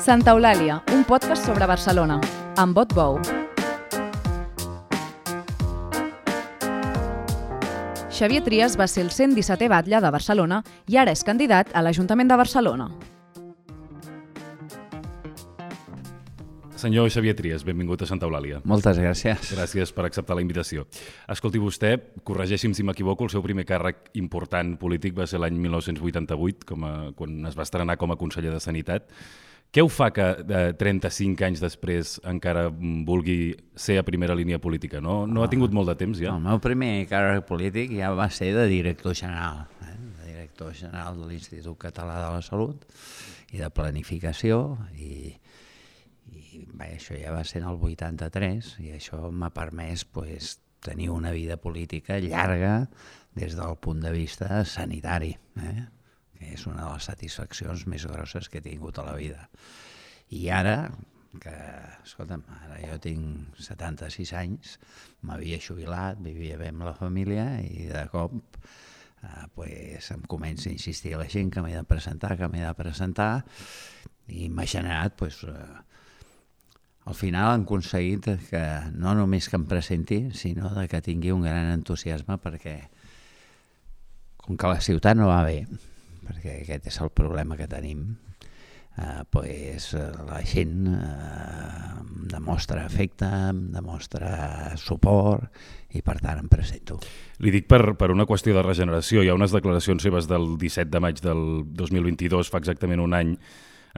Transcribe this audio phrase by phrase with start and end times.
[0.00, 2.14] Santa Eulàlia, un podcast sobre Barcelona,
[2.56, 3.18] amb vot bou.
[8.08, 12.32] Xavier Trias va ser el 117è batlle de Barcelona i ara és candidat a l'Ajuntament
[12.32, 12.86] de Barcelona.
[16.80, 18.62] Senyor Xavier Trias, benvingut a Santa Eulàlia.
[18.64, 19.52] Moltes gràcies.
[19.52, 20.86] Gràcies per acceptar la invitació.
[21.28, 21.92] Escolti, vostè,
[22.24, 26.96] corregeixi'm si m'equivoco, el seu primer càrrec important polític va ser l'any 1988, com a,
[27.20, 29.12] quan es va estrenar com a conseller de Sanitat.
[29.70, 32.64] Què ho fa que eh, 35 anys després encara
[33.06, 34.98] vulgui ser a primera línia política?
[35.04, 36.32] No, no ha tingut molt de temps ja?
[36.34, 39.94] El meu primer càrrec polític ja va ser de director general, eh?
[39.94, 42.82] de director general de l'Institut Català de la Salut
[43.54, 44.58] i de Planificació
[44.98, 45.36] i,
[46.34, 51.12] i bé, això ja va ser en el 83 i això m'ha permès pues, tenir
[51.14, 52.88] una vida política llarga
[53.38, 55.78] des del punt de vista sanitari, eh?
[56.40, 59.46] És una de les satisfaccions més grosses que he tingut a la vida.
[60.36, 60.76] I ara,
[61.42, 61.54] que,
[62.04, 64.78] escolta'm, ara jo tinc 76 anys,
[65.26, 68.34] m'havia jubilat, vivia bé amb la família i de cop
[69.22, 72.64] eh, pues, em comença a insistir a la gent que m'he de presentar, que m'he
[72.64, 73.32] de presentar
[74.30, 75.78] i m'ha generat pues, eh,
[77.10, 81.46] al final han aconseguit que no només que em presenti, sinó de que tingui un
[81.46, 82.76] gran entusiasme perquè
[84.40, 85.64] com que la ciutat no va bé,
[86.30, 88.04] perquè aquest és el problema que tenim,
[88.96, 89.90] eh, pues,
[90.28, 91.94] la gent eh,
[92.30, 93.28] demostra afecte,
[93.74, 95.50] demostra suport
[95.90, 97.00] i per tant em presento.
[97.42, 99.24] Li dic per, per una qüestió de regeneració.
[99.24, 101.42] Hi ha unes declaracions seves del 17 de maig del
[101.74, 103.34] 2022, fa exactament un any,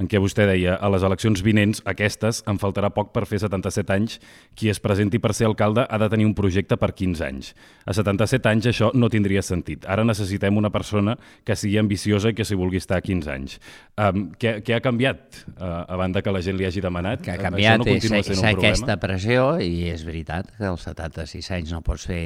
[0.01, 3.95] en què vostè deia a les eleccions vinents, aquestes, em faltarà poc per fer 77
[3.95, 4.19] anys,
[4.59, 7.53] qui es presenti per ser alcalde ha de tenir un projecte per 15 anys.
[7.85, 9.87] A 77 anys això no tindria sentit.
[9.87, 13.59] Ara necessitem una persona que sigui ambiciosa i que s'hi vulgui estar 15 anys.
[14.01, 17.25] Um, què, què ha canviat, uh, a banda que la gent li hagi demanat?
[17.25, 21.75] Que ha canviat no és, és aquesta pressió i és veritat que als 76 anys
[21.75, 22.25] no pots fer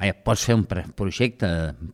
[0.00, 0.62] Vaja, pots fer un
[0.96, 1.48] projecte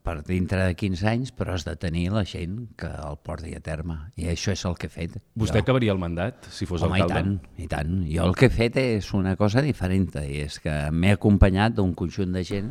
[0.07, 3.63] per dintre de 15 anys, però has de tenir la gent que el porti a
[3.65, 3.97] terme.
[4.15, 5.17] I això és el que he fet.
[5.35, 5.65] Vostè jo.
[5.65, 7.19] acabaria el mandat, si fos Home, alcalde?
[7.19, 7.97] i tant, i tant.
[8.07, 11.97] Jo el que he fet és una cosa diferent, i és que m'he acompanyat d'un
[11.99, 12.71] conjunt de gent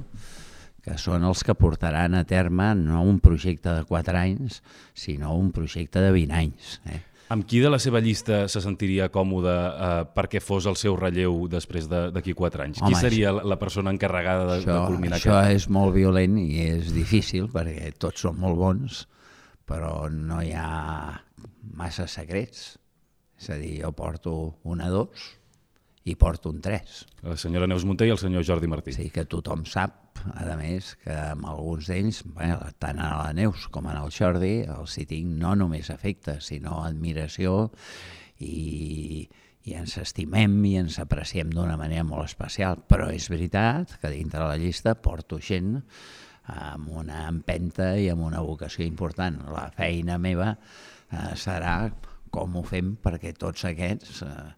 [0.86, 4.62] que són els que portaran a terme no un projecte de 4 anys,
[4.94, 6.80] sinó un projecte de 20 anys.
[6.86, 7.02] Eh?
[7.34, 11.48] Amb qui de la seva llista se sentiria còmode eh, perquè fos el seu relleu
[11.50, 12.82] després d'aquí de, 4 anys?
[12.82, 15.34] Home, qui seria això, la persona encarregada de, això, de culminar això?
[15.40, 19.02] Això és molt violent i és difícil perquè tots són molt bons,
[19.66, 21.18] però no hi ha
[21.74, 22.76] massa secrets.
[23.36, 24.36] És a dir, jo porto
[24.70, 25.32] una dos
[26.06, 27.02] i porto un 3.
[27.26, 28.94] La senyora Neus Munté i el senyor Jordi Martí.
[28.94, 33.68] Sí, que tothom sap, a més, que amb alguns d'ells, bueno, tant a la Neus
[33.72, 37.70] com en el Jordi, hi tinc no només afecte, sinó admiració
[38.40, 39.26] i,
[39.66, 42.82] i ens estimem i ens apreciem d'una manera molt especial.
[42.88, 45.80] Però és veritat que dintre la llista porto gent
[46.46, 49.42] amb una empenta i amb una vocació important.
[49.54, 51.78] La feina meva eh, serà
[52.36, 54.50] com ho fem perquè tots aquests eh,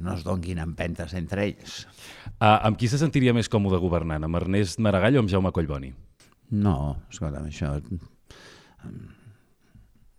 [0.00, 1.84] no es donguin empentes entre ells.
[2.40, 4.24] Uh, amb qui se sentiria més còmode governant?
[4.24, 5.92] Amb Ernest Maragall o amb Jaume Collboni?
[6.56, 6.76] No,
[7.10, 7.74] escolta'm, això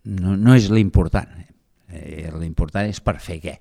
[0.07, 1.31] no, no és l'important.
[1.87, 3.55] Eh, l'important és per fer què.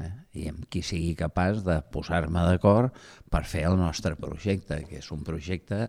[0.00, 0.12] Eh?
[0.42, 2.96] I amb qui sigui capaç de posar-me d'acord
[3.32, 5.86] per fer el nostre projecte, que és un projecte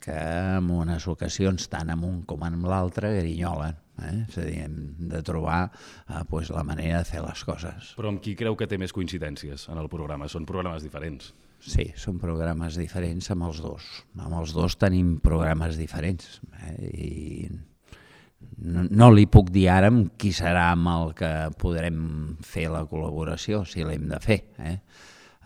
[0.00, 3.76] que en unes ocasions, tant en un com en l'altre, grinyolen.
[4.02, 4.14] Eh?
[4.26, 4.76] És a dir, hem
[5.10, 7.94] de trobar eh, pues, la manera de fer les coses.
[7.96, 10.28] Però amb qui creu que té més coincidències en el programa?
[10.32, 11.32] Són programes diferents.
[11.64, 13.86] Sí, són programes diferents amb els dos.
[14.20, 16.36] Amb els dos tenim programes diferents.
[16.60, 16.76] Eh?
[16.92, 17.48] I
[18.60, 21.98] no, no li puc dir ara amb qui serà amb el que podrem
[22.44, 24.40] fer la col·laboració, si l'hem de fer.
[24.60, 24.76] Eh?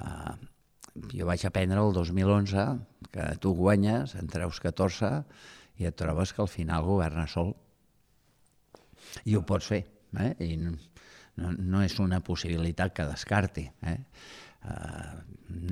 [0.00, 0.34] Uh,
[1.14, 2.66] jo vaig aprendre el 2011
[3.14, 5.12] que tu guanyes, en treus 14
[5.80, 7.54] i et trobes que al final governa sol.
[9.24, 9.82] I ho pots fer.
[10.20, 10.32] Eh?
[10.44, 10.76] I no,
[11.52, 13.66] no és una possibilitat que descarti.
[13.86, 13.98] Eh?
[14.60, 15.20] Uh,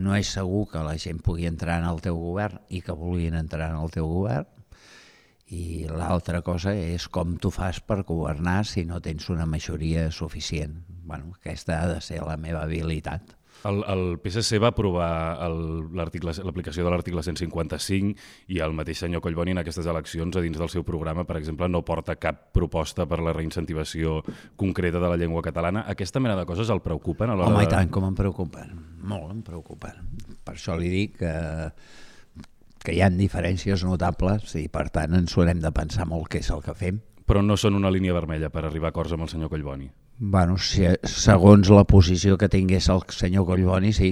[0.01, 3.37] no és segur que la gent pugui entrar en el teu govern i que vulguin
[3.37, 4.49] entrar en el teu govern,
[5.49, 10.83] i l'altra cosa és com tu fas per governar si no tens una majoria suficient.
[10.89, 13.38] Bueno, aquesta ha de ser la meva habilitat.
[13.67, 15.11] El, el PSC va aprovar
[15.49, 20.71] l'aplicació de l'article 155 i el mateix senyor Collboni en aquestes eleccions a dins del
[20.71, 24.21] seu programa, per exemple, no porta cap proposta per la reincentivació
[24.57, 25.85] concreta de la llengua catalana.
[25.91, 27.35] Aquesta mena de coses el preocupen?
[27.35, 28.77] A Home, i tant, com em preocupen.
[29.09, 30.05] Molt em preocupen.
[30.45, 31.35] Per això li dic que
[32.79, 36.41] que hi han diferències notables i per tant ens ho hem de pensar molt què
[36.45, 37.01] és el que fem.
[37.29, 39.91] Però no són una línia vermella per arribar a acords amb el senyor Collboni?
[40.21, 44.11] Bueno, si, segons la posició que tingués el senyor Collboni, sí.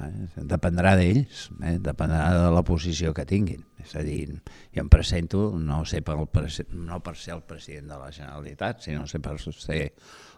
[0.00, 0.08] Eh?
[0.48, 1.74] Dependrà d'ells, eh?
[1.84, 3.60] dependrà de la posició que tinguin.
[3.84, 4.32] És a dir,
[4.72, 6.24] jo em presento no, sé pel,
[6.72, 9.82] no per ser el president de la Generalitat, sinó sé per ser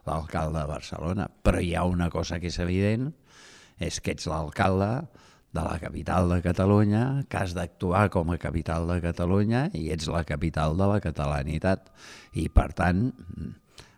[0.09, 1.29] l'alcalde de Barcelona.
[1.31, 3.13] Però hi ha una cosa que és evident,
[3.79, 4.91] és que ets l'alcalde
[5.53, 10.11] de la capital de Catalunya, que has d'actuar com a capital de Catalunya i ets
[10.11, 11.93] la capital de la catalanitat.
[12.35, 13.13] I, per tant,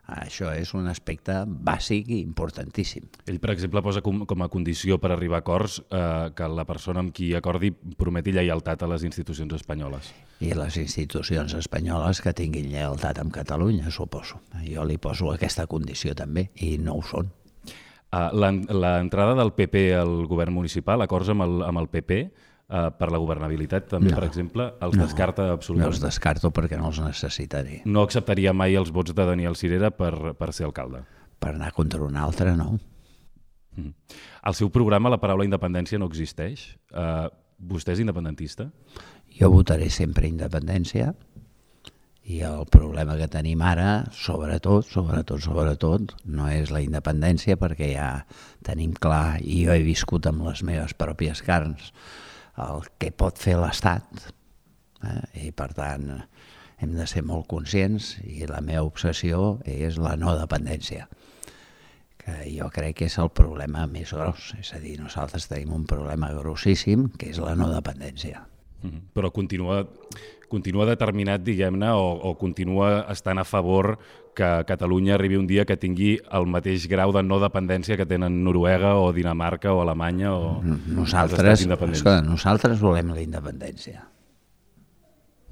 [0.06, 3.06] això és un aspecte bàsic i importantíssim.
[3.27, 6.67] Ell, per exemple, posa com, com a condició per arribar a acords eh, que la
[6.69, 10.12] persona amb qui acordi prometi lleialtat a les institucions espanyoles.
[10.45, 14.43] I les institucions espanyoles que tinguin lleialtat amb Catalunya, suposo.
[14.67, 17.33] Jo li poso aquesta condició també, i no ho són.
[18.15, 22.21] Uh, L'entrada del PP al govern municipal, acords amb el, amb el PP,
[22.69, 25.90] eh, per la governabilitat també, no, per exemple, els no, descarta absolutament.
[25.90, 27.82] No els descarto perquè no els necessitaré.
[27.84, 31.05] No acceptaria mai els vots de Daniel Cirera per, per ser alcalde?
[31.40, 32.78] Per anar contra un altre, no.
[33.76, 33.93] Mm.
[34.49, 36.72] Al seu programa la paraula independència no existeix.
[36.94, 37.28] Eh,
[37.64, 38.69] vostè és independentista?
[39.34, 41.12] Jo votaré sempre independència
[42.25, 48.08] i el problema que tenim ara, sobretot, sobretot, sobretot, no és la independència perquè ja
[48.64, 51.90] tenim clar, i jo he viscut amb les meves pròpies carns,
[52.62, 54.27] el que pot fer l'Estat
[55.03, 55.49] eh?
[55.49, 56.11] i per tant
[56.83, 61.09] hem de ser molt conscients i la meva obsessió és la no dependència
[62.25, 65.85] que jo crec que és el problema més gros, és a dir, nosaltres tenim un
[65.89, 68.47] problema grossíssim que és la no dependència.
[68.83, 69.00] Mm -hmm.
[69.12, 69.87] Però continua,
[70.49, 73.99] continua determinat, diguem-ne, o, o continua estant a favor
[74.37, 78.43] que Catalunya arribi un dia que tingui el mateix grau de no dependència que tenen
[78.45, 84.05] Noruega o Dinamarca o Alemanya o nosaltres, escolta, nosaltres volem la independència.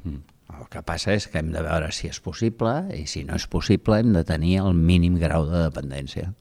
[0.05, 0.20] Mm.
[0.52, 3.46] El que passa és que hem de veure si és possible i si no és
[3.49, 6.34] possible hem de tenir el mínim grau de dependència.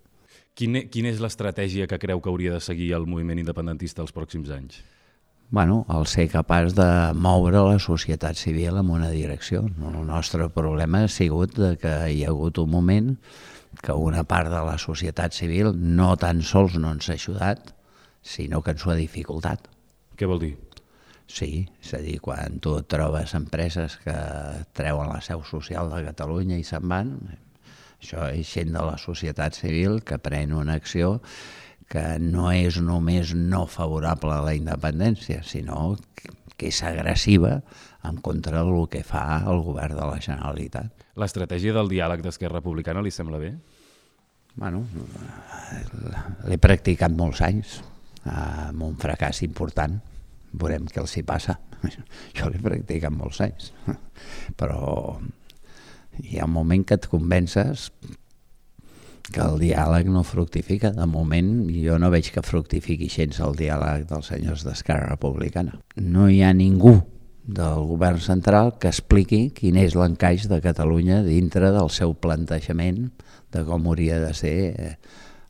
[0.57, 4.51] Quin, quina és l'estratègia que creu que hauria de seguir el moviment independentista els pròxims
[4.51, 4.81] anys?
[5.51, 9.65] Bueno, el ser capaç de moure la societat civil en una direcció.
[9.67, 13.11] El nostre problema ha sigut de que hi ha hagut un moment
[13.83, 17.75] que una part de la societat civil no tan sols no ens ha ajudat,
[18.23, 19.67] sinó que ens ho ha dificultat.
[20.15, 20.55] Què vol dir?
[21.27, 24.15] Sí, és a dir, quan tu trobes empreses que
[24.75, 27.15] treuen la seu social de Catalunya i se'n van,
[27.99, 31.17] això és gent de la societat civil que pren una acció
[31.91, 35.97] que no és només no favorable a la independència, sinó
[36.55, 37.57] que és agressiva
[38.07, 41.07] en contra del que fa el govern de la Generalitat.
[41.19, 43.51] L'estratègia del diàleg d'Esquerra Republicana li sembla bé?
[44.55, 44.85] Bueno,
[46.47, 47.79] l'he practicat molts anys,
[48.27, 49.99] amb un fracàs important.
[50.51, 51.57] Veurem què els hi passa.
[52.37, 53.71] Jo l'he practicat molts anys.
[54.59, 55.17] Però
[56.21, 57.89] hi ha un moment que et convences
[59.29, 60.91] que el diàleg no fructifica.
[60.95, 65.77] De moment jo no veig que fructifiqui gens el diàleg dels senyors d'Esquerra Republicana.
[65.95, 66.97] No hi ha ningú
[67.41, 73.09] del govern central que expliqui quin és l'encaix de Catalunya dintre del seu plantejament
[73.51, 74.95] de com hauria de ser eh,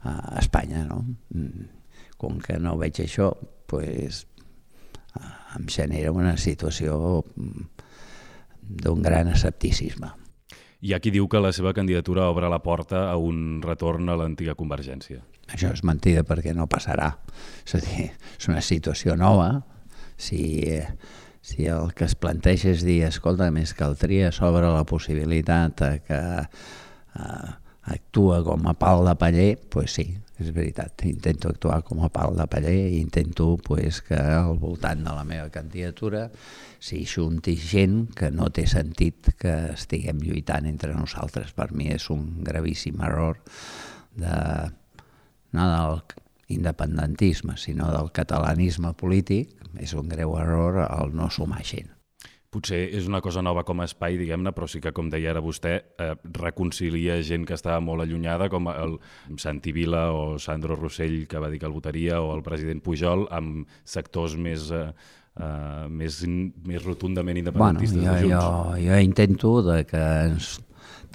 [0.03, 0.85] a Espanya.
[0.88, 1.03] No?
[1.35, 1.69] Mm.
[2.21, 3.31] Com que no veig això,
[3.65, 4.25] pues,
[5.57, 7.68] em genera una situació mm,
[8.83, 10.11] d'un gran escepticisme.
[10.81, 14.16] Hi ha qui diu que la seva candidatura obre la porta a un retorn a
[14.18, 15.19] l'antiga Convergència.
[15.54, 17.11] Això és mentida perquè no passarà.
[17.68, 18.07] És a dir,
[18.40, 19.52] és una situació nova.
[20.18, 20.42] Si,
[21.45, 27.52] si el que es planteja és dir, escolta, més caldria s'obre la possibilitat que eh,
[27.94, 30.07] actua com a pal de paller, doncs pues sí,
[30.42, 35.04] és veritat, intento actuar com a pal de paller i intento pues, que al voltant
[35.06, 36.26] de la meva candidatura
[36.81, 41.54] s'hi junti gent que no té sentit que estiguem lluitant entre nosaltres.
[41.54, 43.40] Per mi és un gravíssim error
[44.18, 44.36] de,
[45.56, 46.04] no del
[46.52, 52.01] independentisme, sinó del catalanisme polític, és un greu error el no sumar gent
[52.52, 55.44] potser és una cosa nova com a espai, diguem-ne, però sí que, com deia ara
[55.44, 58.98] vostè, eh, reconcilia gent que estava molt allunyada, com el
[59.40, 63.28] Santi Vila o Sandro Rossell, que va dir que el votaria, o el president Pujol,
[63.31, 64.70] amb sectors més...
[64.72, 64.92] Eh,
[65.31, 66.18] Uh, més,
[66.68, 70.50] més rotundament independentistes bueno, jo, jo, jo intento de que ens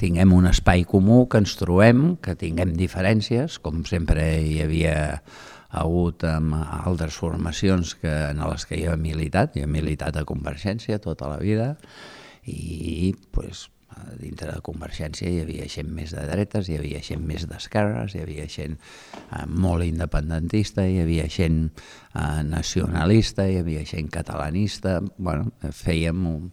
[0.00, 4.96] tinguem un espai comú, que ens trobem, que tinguem diferències, com sempre hi havia
[5.82, 10.26] hagut amb altres formacions que, en les que jo he militat, jo he militat a
[10.28, 11.74] Convergència tota la vida
[12.46, 13.66] i pues,
[14.20, 18.22] dintre de Convergència hi havia gent més de dretes, hi havia gent més d'esquerres, hi
[18.24, 25.50] havia gent eh, molt independentista, hi havia gent eh, nacionalista, hi havia gent catalanista, bueno,
[25.72, 26.50] fèiem un,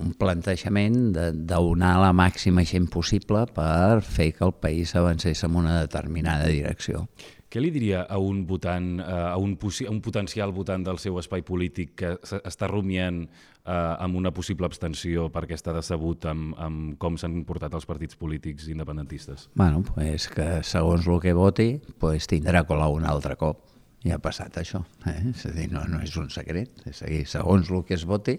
[0.00, 1.12] un plantejament
[1.48, 7.06] d'unar la màxima gent possible per fer que el país avancés en una determinada direcció.
[7.50, 11.16] Què li diria a un votant, eh, a un, a un potencial votant del seu
[11.18, 16.94] espai polític que està rumiant eh, amb una possible abstenció perquè està decebut amb, amb
[17.02, 19.48] com s'han portat els partits polítics independentistes?
[19.58, 23.66] Bueno, pues que segons el que voti pues tindrà colar un altre cop.
[24.06, 24.84] Ja ha passat això.
[25.10, 25.18] Eh?
[25.34, 26.70] És a dir, no, no és un secret.
[26.88, 28.38] És a dir, segons el que es voti,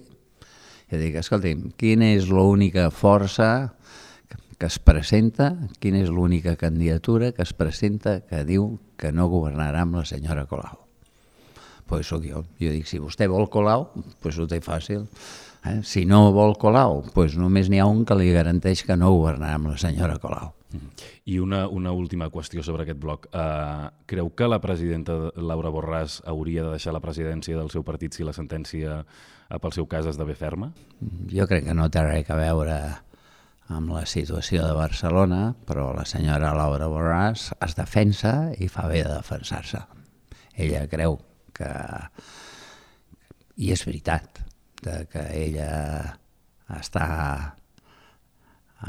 [0.88, 3.52] ja dic, escolti'm, quina és l'única força
[4.62, 9.82] que es presenta, quina és l'única candidatura que es presenta que diu que no governarà
[9.82, 10.84] amb la senyora Colau.
[11.90, 12.44] Pues sóc jo.
[12.62, 13.88] Jo dic, si vostè vol Colau,
[14.22, 15.08] pues ho té fàcil.
[15.66, 15.80] Eh?
[15.82, 19.58] Si no vol Colau, pues només n'hi ha un que li garanteix que no governarà
[19.58, 20.54] amb la senyora Colau.
[21.26, 23.32] I una, una última qüestió sobre aquest bloc.
[23.34, 28.14] Uh, creu que la presidenta Laura Borràs hauria de deixar la presidència del seu partit
[28.14, 30.70] si la sentència, uh, pel seu cas, esdevé ferma?
[31.34, 32.84] Jo crec que no té res a veure
[33.72, 39.04] amb la situació de Barcelona, però la senyora Laura Borràs es defensa i fa bé
[39.06, 39.82] de defensar-se.
[40.60, 41.18] Ella creu
[41.56, 41.72] que,
[43.58, 44.44] i és veritat,
[44.82, 45.72] de que ella
[46.78, 47.08] està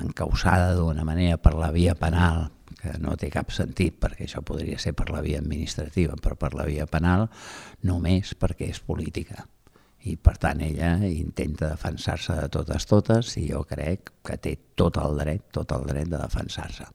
[0.01, 2.49] encausada d'una manera per la via penal,
[2.83, 6.55] que no té cap sentit perquè això podria ser per la via administrativa, però per
[6.59, 7.29] la via penal
[7.87, 9.45] només perquè és política
[10.09, 14.99] i per tant ella intenta defensar-se de totes totes i jo crec que té tot
[15.03, 16.89] el dret, tot el dret de defensar-se.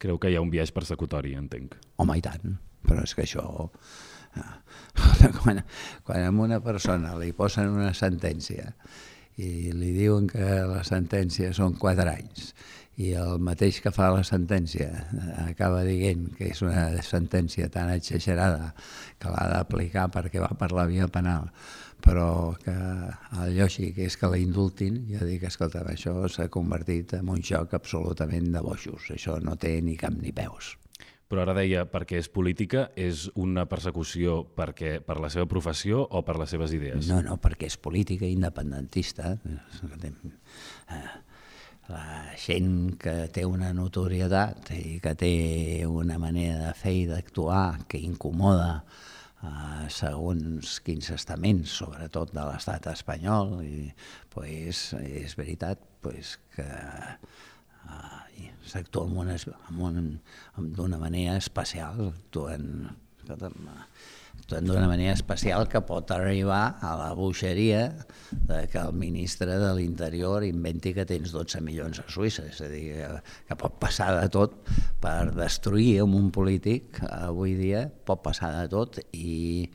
[0.00, 1.76] Creu que hi ha un viatge persecutori, entenc.
[2.00, 3.44] Home, i tant, però és que això...
[4.36, 4.50] Eh,
[5.40, 5.62] quan,
[6.06, 8.68] quan a una persona li posen una sentència
[9.40, 12.52] i li diuen que la sentència són quatre anys
[13.00, 14.88] i el mateix que fa la sentència
[15.46, 18.72] acaba dient que és una sentència tan exagerada
[19.18, 21.48] que l'ha d'aplicar perquè va per la via penal
[22.04, 22.74] però que
[23.42, 27.74] el lògic és que la indultin, jo dic, escolta, això s'ha convertit en un joc
[27.78, 30.76] absolutament de boixos, això no té ni cap ni peus.
[31.30, 36.24] Però ara deia, perquè és política, és una persecució perquè per la seva professió o
[36.26, 37.06] per les seves idees?
[37.06, 39.36] No, no, perquè és política independentista.
[40.90, 41.04] Eh,
[41.90, 45.30] la gent que té una notorietat i que té
[45.86, 48.80] una manera de fer i d'actuar que incomoda
[49.44, 53.90] eh, segons quins estaments, sobretot de l'estat espanyol, i
[54.34, 59.08] pues, és veritat pues, que eh, s'actua
[60.56, 62.88] d'una manera especial, actuen,
[63.26, 63.70] actuen
[64.58, 67.84] d'una manera especial que pot arribar a la boixeria
[68.32, 72.68] de que el ministre de l'Interior inventi que tens 12 milions a Suïssa, és a
[72.72, 73.06] dir,
[73.46, 74.56] que pot passar de tot
[75.02, 79.68] per destruir un polític avui dia, pot passar de tot i,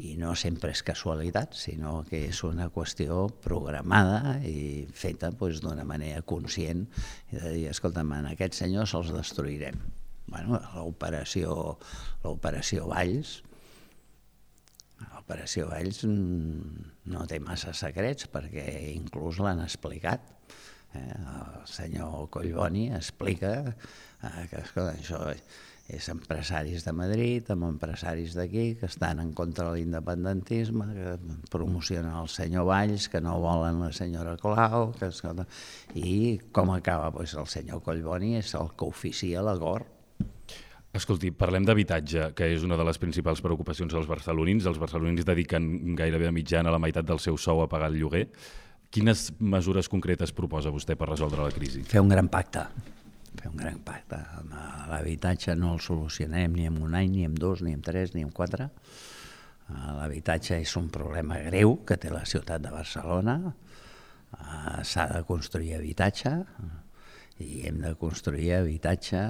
[0.00, 5.84] i no sempre és casualitat, sinó que és una qüestió programada i feta doncs, d'una
[5.84, 6.86] manera conscient
[7.32, 9.76] i de dir, escolta'm, en aquests senyors els destruirem.
[10.26, 11.76] Bueno, l'operació
[12.90, 13.42] Valls
[15.26, 20.22] l'operació Valls no té massa secrets perquè inclús l'han explicat.
[20.94, 21.02] Eh?
[21.02, 25.24] El senyor Collboni explica eh, que escolta, això
[25.86, 31.16] és empresaris de Madrid, amb empresaris d'aquí, que estan en contra de l'independentisme, que
[31.50, 35.46] promocionen el senyor Valls, que no volen la senyora Colau, que, escolta,
[35.94, 37.10] i com acaba?
[37.14, 39.86] Pues el senyor Collboni és el que oficia la GOR,
[40.96, 44.64] Escolti, parlem d'habitatge, que és una de les principals preocupacions dels barcelonins.
[44.64, 48.26] Els barcelonins dediquen gairebé a mitjana la meitat del seu sou a pagar el lloguer.
[48.90, 51.84] Quines mesures concretes proposa vostè per resoldre la crisi?
[51.84, 52.68] Fer un gran pacte
[53.36, 54.18] fer un gran pacte.
[54.90, 58.24] L'habitatge no el solucionem ni en un any, ni en dos, ni en tres, ni
[58.24, 58.70] en quatre.
[59.68, 63.38] L'habitatge és un problema greu que té la ciutat de Barcelona.
[64.86, 66.32] S'ha de construir habitatge
[67.42, 69.22] i hem de construir habitatge,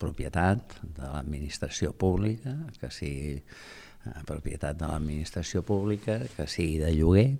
[0.00, 3.38] propietat de l'administració pública, que sigui
[4.28, 7.30] propietat de l'administració pública, que sigui de lloguer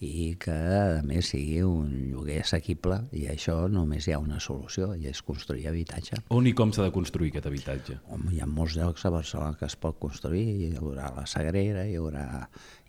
[0.00, 4.94] i que a més sigui un lloguer assequible i això només hi ha una solució
[4.96, 6.22] i és construir habitatge.
[6.32, 7.98] On i com s'ha de construir aquest habitatge?
[8.08, 11.84] Home, hi ha molts llocs a Barcelona que es pot construir, hi haurà la Sagrera,
[11.84, 12.26] hi haurà...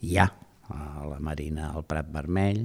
[0.02, 0.30] Hi ha
[0.72, 2.64] a la Marina, al Prat Vermell,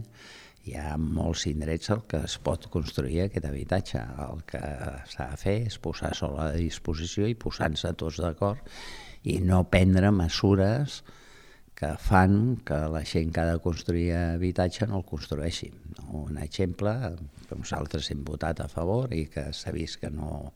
[0.67, 4.01] hi ha molts indrets al que es pot construir aquest habitatge.
[4.25, 4.63] El que
[5.13, 8.75] s'ha de fer és posar sol a disposició i posar-se tots d'acord
[9.31, 11.03] i no prendre mesures
[11.77, 15.69] que fan que la gent que ha de construir habitatge no el construeixi.
[16.17, 16.95] Un exemple
[17.47, 20.55] que nosaltres hem votat a favor i que s'ha vist que no,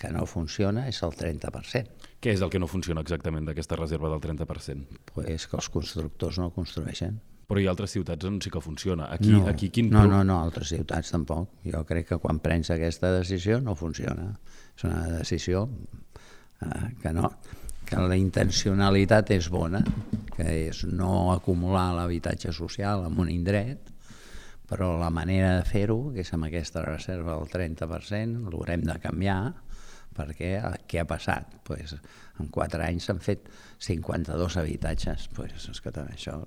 [0.00, 2.10] que no funciona és el 30%.
[2.24, 5.04] Què és el que no funciona exactament d'aquesta reserva del 30%?
[5.12, 7.20] Pues que els constructors no construeixen.
[7.48, 9.10] Però hi ha altres ciutats on sí que funciona.
[9.12, 9.90] Aquí, no, aquí quin...
[9.92, 11.58] no, no, no, altres ciutats tampoc.
[11.68, 14.30] Jo crec que quan prens aquesta decisió no funciona.
[14.74, 15.66] És una decisió
[16.64, 17.30] eh, que no,
[17.84, 19.82] que la intencionalitat és bona,
[20.34, 23.92] que és no acumular l'habitatge social en un indret,
[24.68, 29.40] però la manera de fer-ho, que és amb aquesta reserva del 30%, l'haurem de canviar,
[30.14, 30.54] perquè
[30.88, 31.58] què ha passat?
[31.66, 31.96] Pues,
[32.40, 33.50] en quatre anys s'han fet
[33.82, 36.40] 52 habitatges, pues, és que també això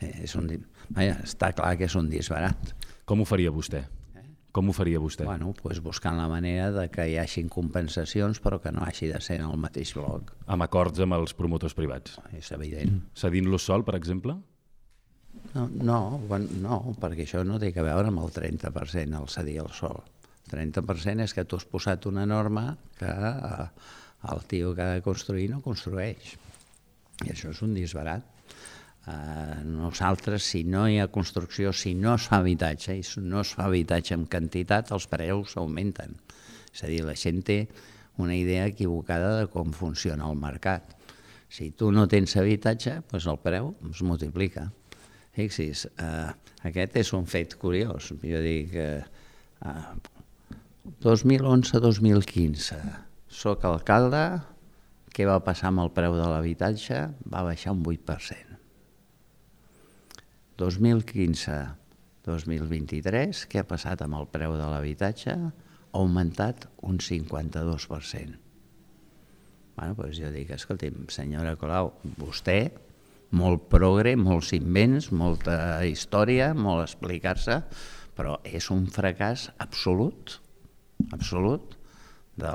[0.00, 0.50] mm, és un,
[0.90, 2.74] vaja, està clar que és un disbarat.
[3.08, 3.84] Com ho faria vostè?
[4.50, 5.24] Com ho faria vostè?
[5.28, 9.20] Bueno, pues buscant la manera de que hi hagin compensacions però que no hagi de
[9.22, 10.32] ser en el mateix bloc.
[10.50, 12.16] Amb acords amb els promotors privats?
[12.34, 12.98] És evident.
[13.14, 14.34] Cedint-los sol, per exemple?
[15.54, 16.00] No, no,
[16.62, 20.02] no, perquè això no té a veure amb el 30%, el cedir el sol.
[20.48, 23.66] El 30% és que tu has posat una norma que eh,
[24.34, 26.34] el tio que ha de construir no construeix.
[27.22, 28.26] I això és un disbarat.
[29.66, 33.54] Nosaltres, si no hi ha construcció, si no es fa habitatge, i si no es
[33.56, 36.18] fa habitatge en quantitat, els preus augmenten.
[36.70, 37.64] És a dir, la gent té
[38.20, 40.94] una idea equivocada de com funciona el mercat.
[41.50, 44.68] Si tu no tens habitatge, doncs el preu es multiplica.
[45.34, 46.30] Fixis, uh,
[46.68, 48.12] aquest és un fet curiós.
[48.22, 49.00] Jo dic, uh,
[49.66, 50.20] uh,
[51.02, 52.78] 2011-2015,
[53.30, 54.24] soc alcalde,
[55.10, 57.02] què va passar amb el preu de l'habitatge?
[57.32, 58.49] Va baixar un 8%.
[60.60, 65.30] 2015-2023, què ha passat amb el preu de l'habitatge?
[65.32, 65.52] Ha
[65.96, 68.34] augmentat un 52%.
[69.80, 72.68] Bueno, doncs jo dic, escolti'm, senyora Colau, vostè,
[73.40, 77.62] molt progre, molts invents, molta història, molt explicar-se,
[78.18, 80.40] però és un fracàs absolut,
[81.14, 81.78] absolut,
[82.36, 82.52] de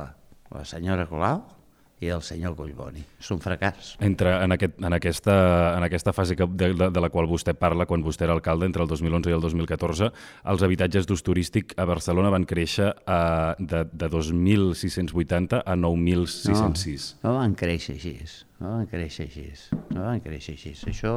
[0.54, 1.55] la senyora Colau
[2.04, 3.02] i el senyor Collboni.
[3.22, 3.94] És un fracàs.
[4.04, 5.36] Entre, en, aquest, en, aquesta,
[5.78, 8.68] en aquesta fase que, de, de, de la qual vostè parla, quan vostè era alcalde,
[8.68, 10.10] entre el 2011 i el 2014,
[10.52, 13.19] els habitatges d'ús turístic a Barcelona van créixer a,
[13.60, 17.08] de, de 2.680 a 9.606.
[17.24, 18.17] No, no van créixer així,
[18.60, 19.48] no van créixer així,
[19.96, 20.76] no van créixer així.
[20.91, 21.15] Això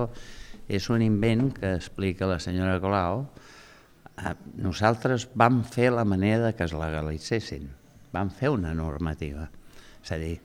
[0.68, 3.26] és un invent que explica la senyora Colau.
[4.18, 7.66] Eh, nosaltres vam fer la manera que es legalitzessin,
[8.14, 9.48] vam fer una normativa.
[10.04, 10.36] És a dir,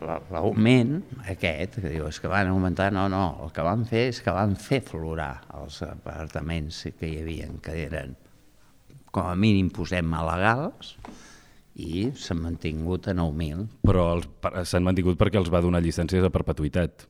[0.00, 0.96] l'augment
[1.28, 4.34] aquest, que diu, és que van augmentar, no, no, el que van fer és que
[4.34, 8.16] van fer florar els apartaments que hi havia, que eren,
[9.10, 10.94] com a mínim posem legals,
[11.80, 13.66] i s'han mantingut a 9.000.
[13.86, 14.06] Però
[14.66, 17.06] s'han mantingut perquè els va donar llicències a perpetuïtat.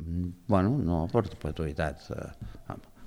[0.00, 2.08] Mm, bueno, no a perpetuïtat.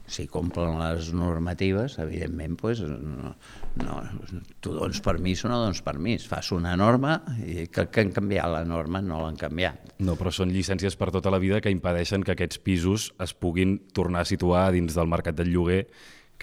[0.04, 3.34] Si complen les normatives, evidentment, pues, no,
[3.80, 4.00] no,
[4.60, 6.26] tu dones permís o no dones permís.
[6.28, 9.96] Fas una norma i que, que han canviat la norma, no l'han canviat.
[10.04, 13.78] No, però són llicències per tota la vida que impedeixen que aquests pisos es puguin
[13.96, 15.86] tornar a situar dins del mercat del lloguer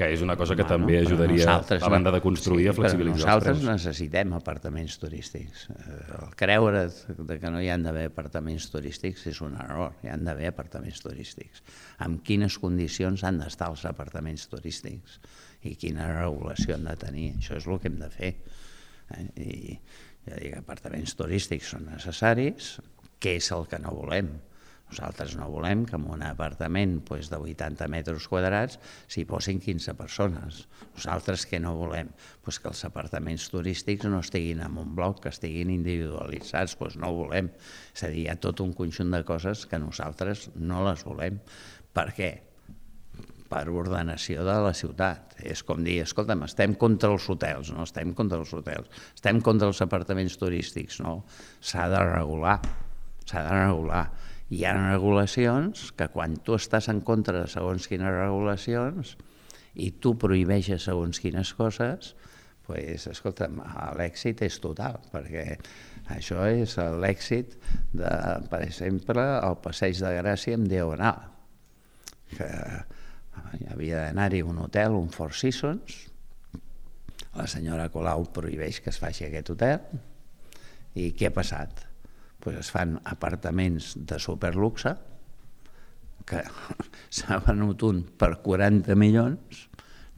[0.00, 3.34] que és una cosa que bueno, també ajudaria, a banda de construir, sí, a flexibilitzar
[3.36, 3.58] els preus.
[3.60, 5.66] Nosaltres necessitem apartaments turístics.
[5.74, 6.86] Eh, el creure
[7.18, 9.92] de que no hi han d'haver apartaments turístics és un error.
[10.00, 11.60] Hi han d'haver apartaments turístics.
[12.06, 15.20] Amb quines condicions han d'estar els apartaments turístics
[15.68, 17.28] i quina regulació han de tenir.
[17.36, 18.34] Això és el que hem de fer.
[19.18, 19.26] Eh?
[19.36, 19.76] I
[20.30, 22.78] ja dic, apartaments turístics són necessaris,
[23.20, 24.32] què és el que no volem?
[24.90, 29.94] Nosaltres no volem que en un apartament pues, de 80 metres quadrats s'hi posin 15
[29.94, 30.64] persones.
[30.96, 32.11] Nosaltres què no volem?
[32.42, 37.12] Pues que els apartaments turístics no estiguin en un bloc, que estiguin individualitzats, pues no
[37.12, 37.53] ho volem.
[37.94, 41.38] És a dir, hi ha tot un conjunt de coses que nosaltres no les volem.
[41.94, 42.33] Per què?
[43.50, 45.35] per ordenació de la ciutat.
[45.42, 49.66] És com dir, escolta'm, estem contra els hotels, no estem contra els hotels, estem contra
[49.72, 51.16] els apartaments turístics, no.
[51.59, 52.61] S'ha de regular,
[53.26, 54.05] s'ha de regular
[54.50, 59.14] hi ha regulacions que quan tu estàs en contra de segons quines regulacions
[59.78, 62.14] i tu prohibeixes segons quines coses,
[62.66, 63.60] pues, escolta'm,
[63.98, 65.44] l'èxit és total, perquè
[66.16, 67.54] això és l'èxit
[67.94, 68.10] de,
[68.50, 71.28] per exemple, el passeig de Gràcia amb Diagonal,
[72.34, 72.50] que
[73.70, 76.00] havia d'anar-hi un hotel, un Four Seasons,
[77.38, 79.86] la senyora Colau prohibeix que es faci aquest hotel,
[80.98, 81.86] i què ha passat?
[82.40, 84.94] Pues es fan apartaments de superluxe,
[86.26, 86.42] que
[87.16, 89.66] s'ha venut un per 40 milions,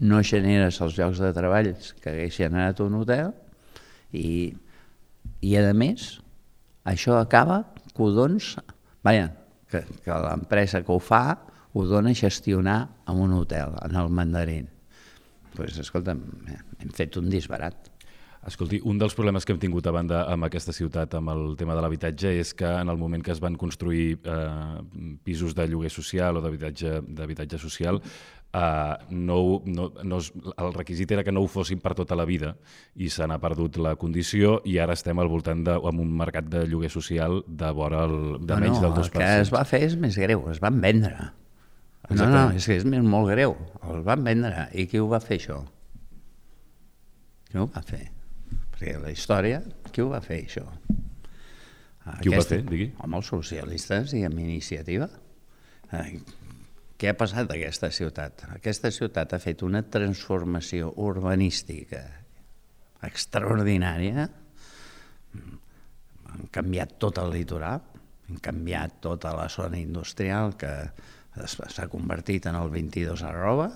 [0.02, 1.70] no generes els llocs de treball
[2.02, 3.30] que hagués generat un hotel
[4.11, 4.50] i,
[5.46, 6.16] i a més
[6.88, 7.62] això acaba
[7.94, 8.56] dones,
[9.04, 9.30] vaja,
[9.70, 11.38] que, que l'empresa que ho fa
[11.72, 14.68] ho dona a gestionar en un hotel, en el mandarín.
[15.52, 16.20] Doncs pues, escolta'm,
[16.80, 17.91] hem fet un disbarat.
[18.42, 21.76] Escolti, un dels problemes que hem tingut a banda amb aquesta ciutat, amb el tema
[21.78, 25.92] de l'habitatge, és que en el moment que es van construir eh, pisos de lloguer
[25.94, 28.00] social o d'habitatge social,
[28.52, 30.18] eh, no, no, no,
[30.57, 32.57] el requisit era que no ho fossin per tota la vida
[32.98, 36.48] i se n'ha perdut la condició i ara estem al voltant de, amb un mercat
[36.50, 39.07] de lloguer social de vora el, de no, menys no, del 2%.
[39.07, 41.31] El que es va fer és més greu, es van vendre.
[42.11, 43.55] No, no, és que és molt greu.
[43.87, 44.66] El van vendre.
[44.74, 45.61] I qui ho va fer, això?
[47.48, 48.09] Qui ho va fer?
[48.82, 49.60] Perquè la història,
[49.94, 50.64] qui ho va fer, això?
[52.18, 52.88] Qui ho va fer, digui?
[52.98, 55.06] Home, els socialistes i amb iniciativa.
[55.94, 56.18] Eh,
[56.98, 58.42] què ha passat a aquesta ciutat?
[58.56, 62.02] Aquesta ciutat ha fet una transformació urbanística
[63.06, 64.26] extraordinària.
[66.34, 67.86] Han canviat tot el litoral,
[68.26, 70.74] han canviat tota la zona industrial que
[71.46, 73.70] s'ha convertit en el 22 arroba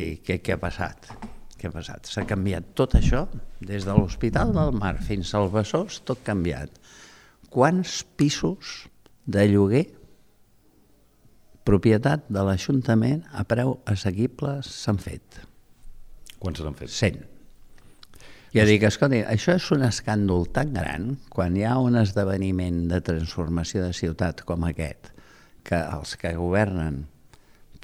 [0.00, 1.12] i què, què ha passat?
[1.58, 2.06] Què ha passat?
[2.06, 3.24] S'ha canviat tot això,
[3.58, 6.70] des de l'Hospital del Mar fins al Besòs, tot canviat.
[7.50, 8.84] Quants pisos
[9.26, 9.86] de lloguer
[11.68, 15.42] propietat de l'Ajuntament a preu assequibles s'han fet?
[16.38, 16.94] Quants s'han fet?
[16.94, 17.26] 100.
[18.54, 23.02] Ja dic, escolta, això és un escàndol tan gran quan hi ha un esdeveniment de
[23.04, 25.10] transformació de ciutat com aquest,
[25.66, 27.02] que els que governen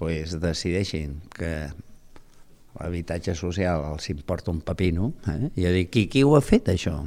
[0.01, 1.53] pues, decideixin que
[2.79, 5.53] l'habitatge social els importa un pepino, eh?
[5.55, 6.99] jo dic, qui, qui ho ha fet això?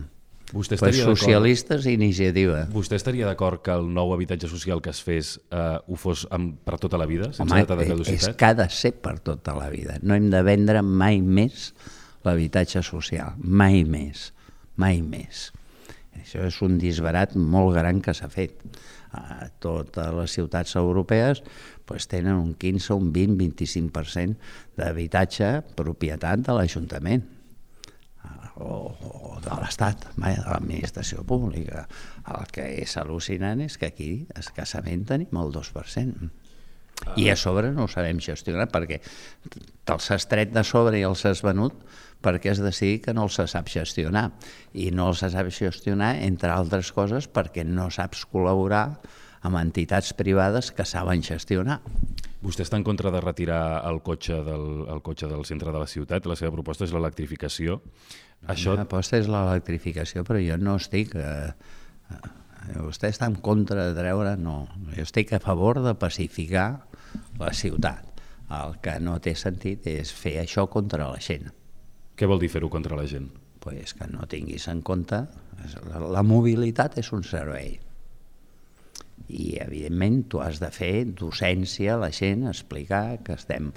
[0.56, 2.62] Vostè pues socialistes i iniciativa.
[2.72, 6.56] Vostè estaria d'acord que el nou habitatge social que es fes eh, ho fos amb,
[6.64, 8.30] per tota la vida, sense Home, data de caducitat?
[8.32, 9.98] és que ha de ser per tota la vida.
[10.08, 11.74] No hem de vendre mai més
[12.24, 14.30] l'habitatge social, mai més,
[14.80, 15.50] mai més.
[16.16, 18.64] Això és un disbarat molt gran que s'ha fet.
[19.18, 21.42] A totes les ciutats europees
[21.88, 27.26] pues, tenen un 15, un 20, 25% d'habitatge propietat de l'Ajuntament
[28.60, 31.86] o, o de l'Estat, de l'administració pública.
[32.34, 36.30] El que és al·lucinant és que aquí escassament tenim el 2%.
[37.22, 38.98] I a sobre no ho sabem gestionar perquè
[39.86, 41.78] te'ls has tret de sobre i els has venut
[42.26, 44.32] perquè has decidit que no els sap gestionar.
[44.74, 48.98] I no els sap gestionar, entre altres coses, perquè no saps col·laborar
[49.48, 51.80] amb entitats privades que saben gestionar.
[52.44, 55.88] Vostè està en contra de retirar el cotxe del, el cotxe del centre de la
[55.90, 57.80] ciutat, la seva proposta és l'electrificació.
[58.46, 58.76] Això...
[58.78, 61.16] La proposta és l'electrificació, però jo no estic...
[61.18, 61.50] Eh,
[62.14, 62.20] eh,
[62.78, 64.36] vostè està en contra de treure...
[64.38, 64.60] No,
[64.94, 66.68] jo estic a favor de pacificar
[67.40, 68.06] la ciutat.
[68.54, 71.50] El que no té sentit és fer això contra la gent.
[72.18, 73.32] Què vol dir fer-ho contra la gent?
[73.64, 75.26] Pues que no tinguis en compte...
[75.90, 77.80] La, la mobilitat és un servei
[79.28, 83.72] i evidentment tu has de fer docència a la gent, explicar que estem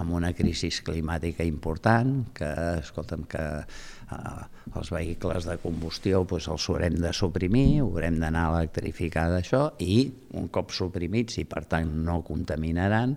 [0.00, 2.48] en una crisi climàtica important, que,
[2.82, 4.44] escolta'm, que eh,
[4.76, 10.02] els vehicles de combustió pues, els haurem de suprimir, haurem d'anar a electrificar d'això i
[10.36, 13.16] un cop suprimits i per tant no contaminaran,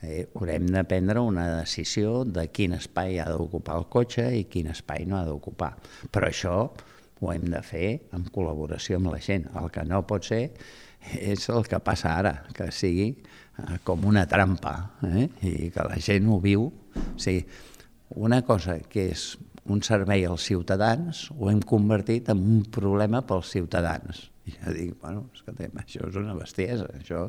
[0.00, 4.72] eh, haurem de prendre una decisió de quin espai ha d'ocupar el cotxe i quin
[4.72, 5.74] espai no ha d'ocupar.
[6.12, 6.56] Però això
[7.20, 9.48] ho hem de fer en col·laboració amb la gent.
[9.56, 10.42] El que no pot ser
[11.14, 15.28] és el que passa ara, que sigui eh, com una trampa eh?
[15.46, 16.68] i que la gent ho viu.
[16.96, 17.44] O sigui,
[18.22, 19.32] una cosa que és
[19.66, 24.28] un servei als ciutadans ho hem convertit en un problema pels ciutadans.
[24.46, 27.24] I jo dic, bueno, escoltem, això és una bestiesa, això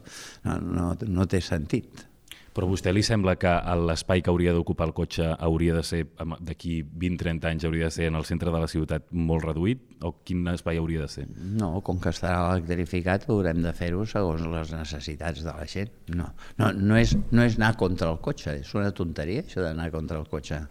[0.45, 2.05] no, no, no té sentit.
[2.57, 3.51] Però a vostè li sembla que
[3.85, 5.99] l'espai que hauria d'ocupar el cotxe hauria de ser,
[6.41, 9.83] d'aquí 20-30 anys, hauria de ser en el centre de la ciutat molt reduït?
[10.01, 11.27] O quin espai hauria de ser?
[11.61, 15.93] No, com que estarà electrificat haurem de fer-ho segons les necessitats de la gent.
[16.09, 19.91] No, no, no, és, no és anar contra el cotxe, és una tonteria això d'anar
[19.93, 20.63] contra el cotxe.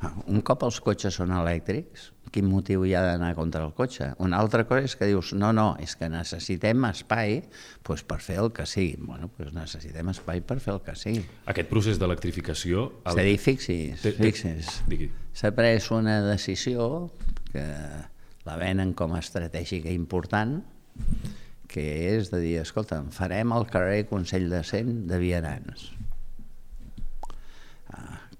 [0.00, 4.12] Un cop els cotxes són elèctrics, quin motiu hi ha d'anar contra el cotxe?
[4.24, 7.40] Una altra cosa és que dius, no, no, és que necessitem espai
[7.86, 8.96] doncs, per fer el que sigui.
[9.02, 11.24] Bueno, doncs necessitem espai per fer el que sigui.
[11.52, 12.86] Aquest procés d'electrificació...
[13.04, 13.12] El...
[13.12, 14.72] És a dir, fixis, fixis.
[15.36, 17.10] S'ha pres una decisió
[17.50, 17.66] que
[18.46, 20.60] la venen com a estratègica important,
[21.70, 25.90] que és de dir, escolta, farem el carrer Consell de Cent de Vianants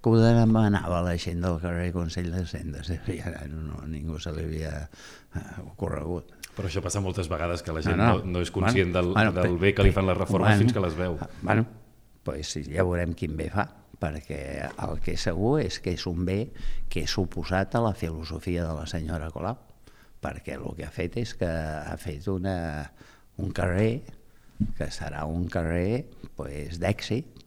[0.00, 4.32] que ho demanava la gent del carrer Consell de Sendes, i ara no, ningú se
[4.32, 6.36] li havia uh, ocorregut.
[6.56, 9.12] Però això passa moltes vegades, que la gent no, no, no és conscient bueno, del,
[9.14, 11.18] bueno, del bé que li fan les reformes bueno, fins que les veu.
[11.42, 11.66] Bueno,
[12.24, 13.66] pues ja veurem quin bé fa,
[14.00, 16.40] perquè el que és segur és que és un bé
[16.90, 19.58] que és oposat a la filosofia de la senyora Colau,
[20.20, 22.56] perquè el que ha fet és que ha fet una,
[23.40, 24.00] un carrer
[24.76, 26.04] que serà un carrer
[26.36, 27.39] pues, d'èxit,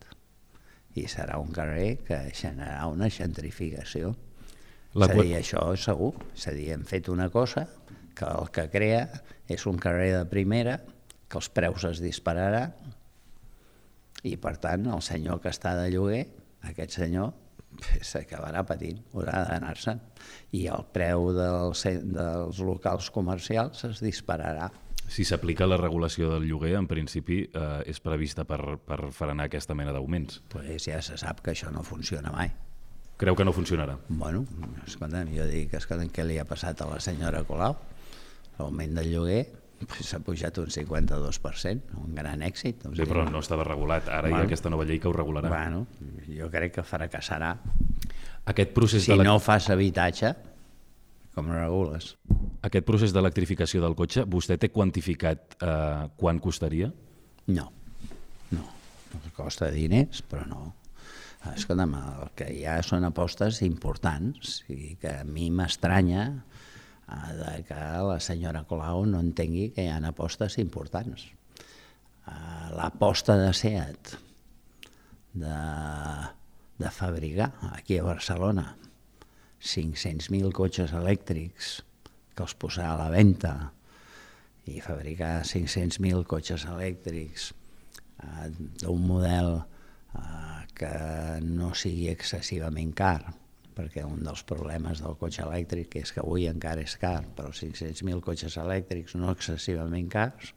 [0.99, 4.13] i serà un carrer que generarà una gentrificació.
[4.93, 5.07] La...
[5.07, 6.11] És a dir, això és segur.
[6.35, 7.65] És a dir, hem fet una cosa
[8.13, 9.07] que el que crea
[9.49, 10.77] és un carrer de primera,
[11.27, 12.75] que els preus es dispararan
[14.23, 16.23] i, per tant, el senyor que està de lloguer,
[16.69, 17.33] aquest senyor,
[18.05, 19.99] s'acabarà patint, haurà d'anar-se'n.
[20.55, 21.83] I el preu dels,
[22.15, 24.69] dels locals comercials es dispararà.
[25.07, 29.75] Si s'aplica la regulació del lloguer, en principi eh, és prevista per, per frenar aquesta
[29.77, 30.41] mena d'augments.
[30.49, 32.51] Pues ja se sap que això no funciona mai.
[33.17, 33.97] Creu que no funcionarà?
[34.09, 34.45] Bueno,
[34.87, 37.75] escolta'm, jo dic, escolta'm, què li ha passat a la senyora Colau?
[38.57, 39.43] L'augment del lloguer
[39.99, 42.85] s'ha pujat un 52%, un gran èxit.
[42.95, 44.07] sí, però no estava regulat.
[44.07, 45.49] Ara bueno, hi ha aquesta nova llei que ho regularà.
[45.51, 45.85] Bueno,
[46.27, 47.53] jo crec que fracassarà.
[48.45, 50.33] Aquest procés si no fas habitatge,
[51.35, 52.13] com regules?
[52.63, 56.91] Aquest procés d'electrificació del cotxe, vostè té quantificat eh, quan costaria?
[57.51, 57.67] No,
[58.53, 58.69] no.
[59.35, 60.63] Costa diners, però no.
[61.51, 66.29] Escolta'm, el que hi ha són apostes importants i que a mi m'estranya
[67.13, 71.25] Eh, de que la senyora Colau no entengui que hi ha apostes importants.
[72.27, 74.13] Eh, l'aposta de SEAT
[75.43, 75.57] de,
[76.79, 78.69] de fabricar aquí a Barcelona
[79.63, 81.77] 500.000 cotxes elèctrics
[82.35, 83.53] que els posarà a la venda
[84.67, 87.51] i fabricar 500.000 cotxes elèctrics
[88.23, 88.49] eh,
[88.81, 90.93] d'un model eh, que
[91.45, 93.33] no sigui excessivament car,
[93.73, 98.23] perquè un dels problemes del cotxe elèctric és que avui encara és car, però 500.000
[98.25, 100.53] cotxes elèctrics no excessivament cars,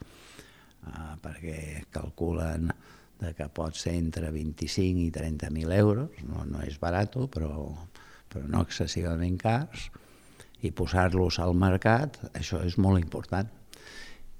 [0.87, 1.59] eh, perquè
[1.95, 2.71] calculen
[3.21, 7.71] de que pot ser entre 25 i 30.000 euros, no, no és barat, però,
[8.33, 9.89] però no excessivament cars,
[10.65, 13.49] i posar-los al mercat, això és molt important.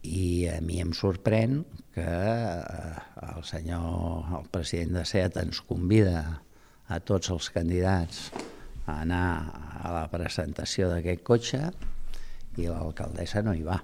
[0.07, 1.61] I a mi em sorprèn
[1.95, 2.93] que eh,
[3.35, 6.21] el senyor, el president de SEAT ens convida
[6.87, 8.31] a tots els candidats
[8.87, 9.27] a anar
[9.83, 11.63] a la presentació d'aquest cotxe
[12.57, 13.81] i l'alcaldessa no hi va.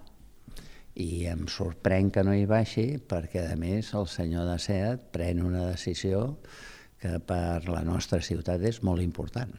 [1.02, 5.42] I em sorprèn que no hi vagi perquè, a més, el senyor de SEAT pren
[5.42, 6.38] una decisió
[7.02, 9.50] que per la nostra ciutat és molt important,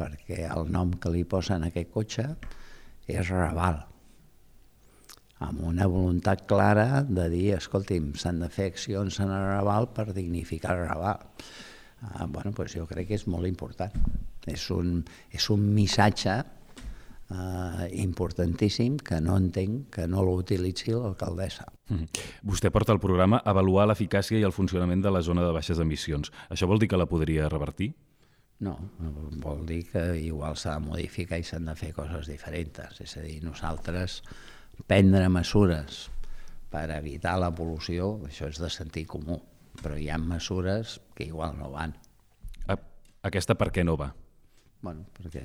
[0.00, 2.26] perquè el nom que li posen a aquest cotxe
[3.10, 3.82] és Raval,
[5.40, 10.10] amb una voluntat clara de dir, escolti'm, s'han de fer accions en el Raval per
[10.12, 11.26] dignificar el Raval.
[12.00, 13.92] Ah, bueno, doncs jo crec que és molt important.
[14.48, 15.00] És un,
[15.36, 16.36] és un missatge
[17.30, 21.66] eh, importantíssim que no entenc que no l'utilitzi l'alcaldessa.
[21.88, 22.22] Mm.
[22.52, 26.32] Vostè porta el programa Avaluar l'eficàcia i el funcionament de la zona de baixes emissions.
[26.48, 27.92] Això vol dir que la podria revertir?
[28.60, 28.74] No,
[29.40, 33.00] vol dir que igual s'ha de modificar i s'han de fer coses diferents.
[33.00, 34.20] És a dir, nosaltres
[34.86, 36.08] prendre mesures
[36.70, 39.40] per evitar la pol·lució, això és de sentit comú
[39.78, 41.94] però hi ha mesures que igual no van.
[43.22, 44.14] Aquesta per què no va?
[44.80, 45.42] Bueno, perquè,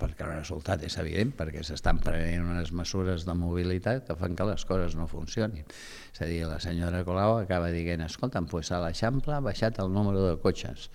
[0.00, 4.46] perquè el resultat és evident, perquè s'estan prenent unes mesures de mobilitat que fan que
[4.48, 5.66] les coses no funcionin.
[6.14, 9.92] És a dir, la senyora Colau acaba dient, escolta'm, pues a l'Eixample ha baixat el
[9.92, 10.88] número de cotxes.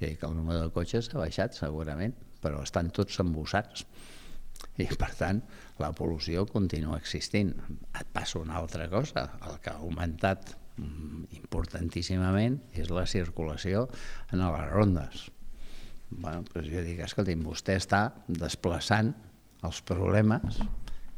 [0.00, 3.86] I que el número de cotxes ha baixat segurament, però estan tots embossats.
[4.80, 5.40] I per tant,
[5.80, 7.54] la pol·lució continua existint.
[7.96, 13.86] Et passa una altra cosa, el que ha augmentat Mm, importantíssimament és la circulació
[14.28, 15.22] en les rondes.
[16.10, 19.14] Bueno, doncs jo dic, escolti'm, vostè està desplaçant
[19.64, 20.60] els problemes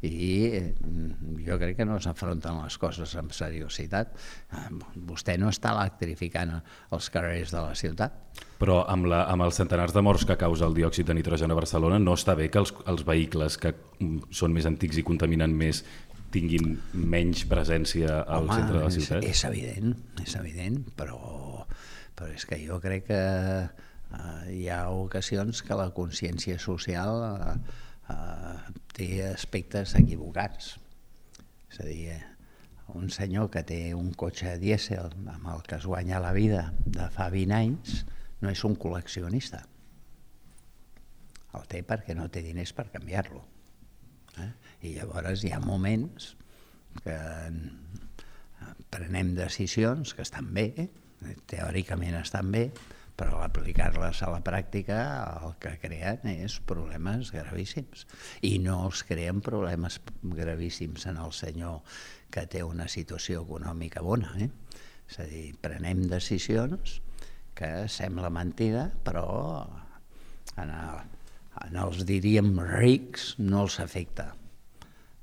[0.07, 4.15] i mm, jo crec que no s'afronten les coses amb seriositat.
[4.55, 4.67] Eh,
[5.09, 8.21] vostè no està electrificant els carrers de la ciutat.
[8.59, 11.59] Però amb, la, amb els centenars de morts que causa el diòxid de nitrogen a
[11.59, 15.57] Barcelona no està bé que els, els vehicles que mm, són més antics i contaminen
[15.59, 15.83] més
[16.31, 19.25] tinguin menys presència al Home, centre de la ciutat?
[19.25, 21.19] És, és evident, és evident, però,
[22.15, 23.21] però és que jo crec que
[23.65, 27.79] uh, hi ha ocasions que la consciència social uh,
[28.13, 28.59] uh,
[28.97, 30.77] té aspectes equivocats.
[31.69, 32.19] És a dir,
[32.97, 37.09] un senyor que té un cotxe dièsel amb el que es guanya la vida de
[37.15, 37.99] fa 20 anys
[38.41, 39.61] no és un col·leccionista.
[41.59, 43.43] El té perquè no té diners per canviar-lo.
[44.39, 44.51] Eh?
[44.89, 46.33] I llavors hi ha moments
[47.03, 47.19] que
[48.91, 50.89] prenem decisions que estan bé,
[51.51, 52.69] teòricament estan bé,
[53.19, 54.99] però aplicar-les a la pràctica
[55.43, 58.07] el que creen és problemes gravíssims.
[58.47, 61.83] I no els creen problemes gravíssims en el senyor
[62.31, 64.35] que té una situació econòmica bona.
[64.39, 64.51] Eh?
[65.11, 67.01] És a dir, prenem decisions
[67.59, 69.27] que sembla mentida, però
[70.55, 71.01] en, el,
[71.67, 74.35] en els, diríem, rics no els afecta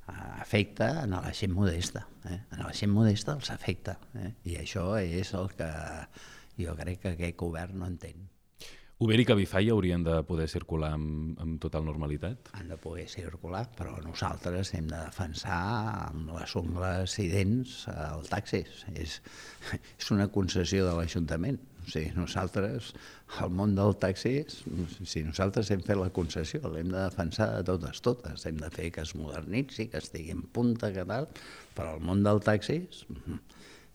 [0.06, 2.06] afecta en la gent modesta.
[2.30, 2.38] Eh?
[2.54, 3.96] En la gent modesta els afecta.
[4.20, 4.32] Eh?
[4.52, 5.70] I això és el que
[6.60, 8.30] jo crec que aquest govern no entén.
[8.96, 12.48] Uber i Cabify haurien de poder circular amb, amb total normalitat?
[12.56, 15.58] Han de poder circular, però nosaltres hem de defensar
[16.06, 18.86] amb les ungles i dents el taxis.
[18.96, 19.18] És,
[20.00, 21.60] és una concessió de l'Ajuntament.
[21.84, 22.94] O sigui, nosaltres,
[23.44, 28.00] el món del taxi, si nosaltres hem fet la concessió, l'hem de defensar de totes,
[28.06, 28.48] totes.
[28.48, 31.28] Hem de fer que es modernitzi, que estigui en punta, que tal,
[31.76, 33.38] però el món del taxi eh,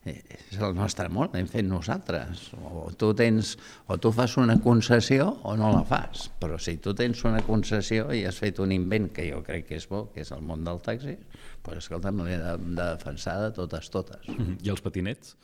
[0.08, 2.46] és el nostre món, l'hem fet nosaltres.
[2.56, 3.52] O tu, tens,
[3.86, 6.30] o tu fas una concessió o no la fas.
[6.40, 9.76] Però si tu tens una concessió i has fet un invent que jo crec que
[9.76, 11.18] és bo, que és el món del taxi,
[11.66, 14.28] doncs escolta'm, l'he de, de defensar de totes, totes.
[14.28, 14.58] Mm -hmm.
[14.64, 15.36] I els patinets?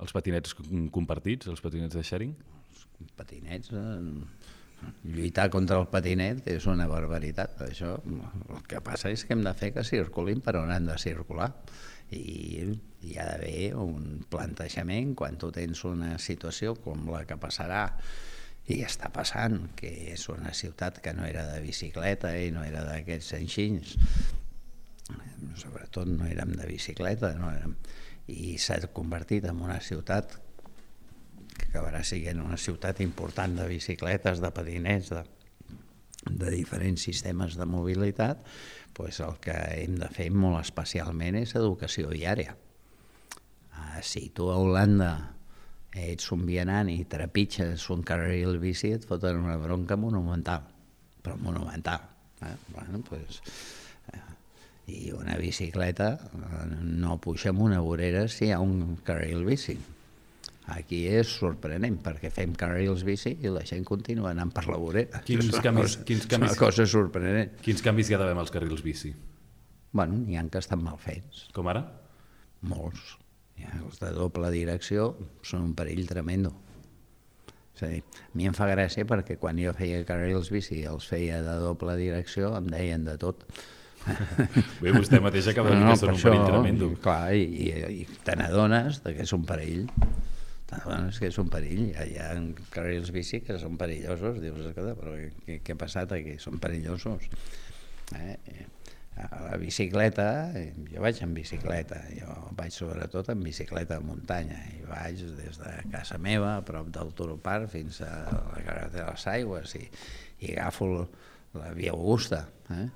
[0.00, 0.54] Els patinets
[0.90, 2.36] compartits, els patinets de sharing?
[2.72, 3.72] Els patinets...
[3.72, 4.56] Eh,
[5.04, 7.62] lluitar contra el patinet és una barbaritat.
[7.66, 7.96] Això,
[8.54, 11.52] el que passa és que hem de fer que circulin per on han de circular.
[12.14, 12.64] I
[13.04, 17.84] hi ha d'haver un plantejament quan tu tens una situació com la que passarà.
[18.68, 22.82] I està passant, que és una ciutat que no era de bicicleta i no era
[22.84, 23.94] d'aquests enxins,
[25.56, 27.74] sobretot no érem de bicicleta, no érem.
[28.28, 30.36] I s'ha convertit en una ciutat
[31.58, 35.24] que acabarà sent una ciutat important de bicicletes, de patinets, de,
[36.28, 38.44] de diferents sistemes de mobilitat,
[38.96, 42.54] doncs el que hem de fer molt especialment és educació viària.
[43.72, 45.12] Uh, si tu a Holanda
[45.98, 50.66] ets un vianant i trepitges un carril bici, et foten una bronca monumental,
[51.22, 52.04] però monumental.
[52.42, 52.54] Eh?
[52.74, 53.40] Bueno, doncs,
[54.88, 59.76] i una bicicleta eh, no puja en una vorera si hi ha un carril bici.
[60.74, 65.22] Aquí és sorprenent, perquè fem carrils bici i la gent continua anant per la vorera.
[65.24, 67.54] Quins és canvis, cosa, quins canvis, una cosa sorprenent.
[67.64, 69.14] Quins canvis hi ha d'haver amb els carrils bici?
[69.96, 71.46] Bueno, n'hi ha que estan mal fets.
[71.56, 71.86] Com ara?
[72.68, 73.16] Molts.
[73.58, 75.14] Ja, els de doble direcció
[75.46, 76.52] són un perill tremendo.
[77.78, 81.08] És a dir, a mi em fa gràcia perquè quan jo feia carrils bici els
[81.08, 83.46] feia de doble direcció em deien de tot
[84.82, 86.88] Bé, vostè mateix acaba de dir no, no, que són un perill tremendo.
[87.02, 89.88] Clar, i, i, i te n'adones que és un perill.
[90.68, 91.86] Te n'adones que és un perill.
[91.88, 92.28] Hi ha, hi ha
[92.74, 94.40] carrils bici que són perillosos.
[94.42, 95.14] Dius, escolta, però
[95.46, 96.36] què, què ha passat aquí?
[96.42, 97.30] Són perillosos.
[98.18, 98.36] Eh?
[99.18, 100.28] A la bicicleta,
[100.92, 105.72] jo vaig en bicicleta, jo vaig sobretot en bicicleta de muntanya i vaig des de
[105.90, 109.84] casa meva, a prop del Turopar, fins a la carretera de les Aigües i,
[110.46, 110.92] i agafo
[111.58, 112.44] la via Augusta.
[112.76, 112.86] Eh?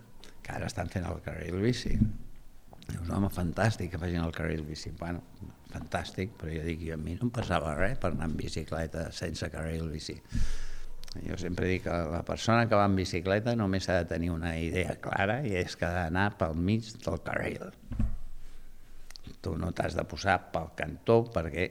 [0.42, 1.94] que ara estan fent el carril bici.
[2.88, 4.92] Dius, home, fantàstic que facin el carril bici.
[4.98, 5.22] Bueno,
[5.72, 9.48] fantàstic, però jo dic, a mi no em passava res per anar en bicicleta sense
[9.52, 10.18] carril bici.
[11.26, 14.54] Jo sempre dic que la persona que va en bicicleta només ha de tenir una
[14.56, 17.68] idea clara i és que ha d'anar pel mig del carril.
[19.42, 21.68] Tu no t'has de posar pel cantó perquè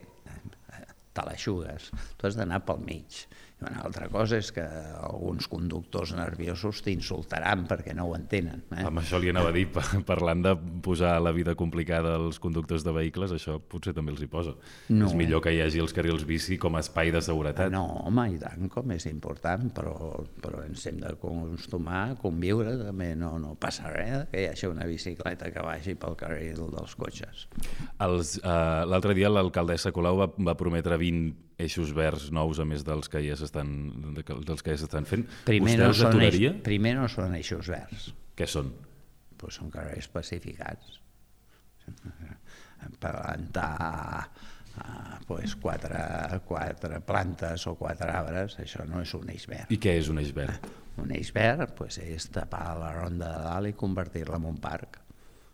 [1.12, 3.26] te l'aixugues, tu has d'anar pel mig
[3.62, 8.64] una altra cosa és que alguns conductors nerviosos t'insultaran perquè no ho entenen.
[8.74, 8.86] Eh?
[8.88, 9.68] Amb això li anava a dir,
[10.12, 14.30] parlant de posar la vida complicada als conductors de vehicles, això potser també els hi
[14.32, 14.56] posa.
[14.90, 15.10] No.
[15.10, 17.70] És millor que hi hagi els carrils bici com a espai de seguretat.
[17.74, 19.96] No, home, i tant, com és important, però,
[20.42, 24.90] però ens hem d'acostumar a conviure, també no, no passa res que hi hagi una
[24.90, 27.46] bicicleta que vagi pel carril dels cotxes.
[28.02, 33.10] Uh, L'altre dia l'alcaldessa Colau va, va prometre 20 eixos verds nous a més dels
[33.12, 33.72] que ja s'estan
[34.18, 35.28] dels que ja s'estan fent.
[35.48, 38.10] Primer no, són eix, primer no són eixos verds.
[38.38, 38.72] Què són?
[39.42, 41.00] Pues són carrers pacificats.
[43.02, 43.72] Plantar
[44.26, 46.02] uh, pues quatre,
[46.48, 49.74] quatre plantes o quatre arbres, això no és un eix verd.
[49.74, 50.70] I què és un eix verd?
[51.02, 55.02] Un eix verd pues, és tapar la ronda de dalt i convertir-la en un parc.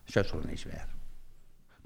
[0.08, 0.97] Això és un eix verd.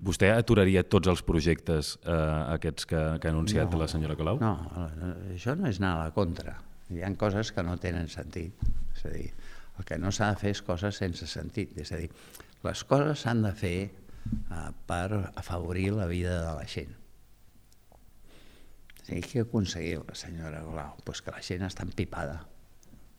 [0.01, 2.13] Vostè aturaria tots els projectes eh,
[2.55, 4.39] aquests que, que ha anunciat no, la senyora Colau?
[4.41, 4.53] No,
[5.35, 6.55] això no és anar a la contra.
[6.89, 8.63] Hi ha coses que no tenen sentit.
[8.95, 9.27] És a dir,
[9.77, 11.77] el que no s'ha de fer és coses sense sentit.
[11.77, 12.09] És a dir,
[12.65, 16.97] les coses s'han de fer eh, per afavorir la vida de la gent.
[19.03, 20.97] És a dir, què la senyora Colau?
[21.05, 22.41] Pues que la gent està empipada,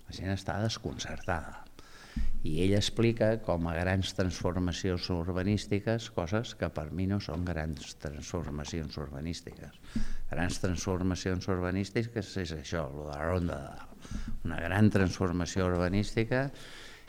[0.08, 1.62] la gent està desconcertada
[2.42, 7.94] i ell explica com a grans transformacions urbanístiques coses que per mi no són grans
[8.02, 9.78] transformacions urbanístiques.
[10.30, 14.08] Grans transformacions urbanístiques és això, el de la ronda de dalt.
[14.48, 16.48] Una gran transformació urbanística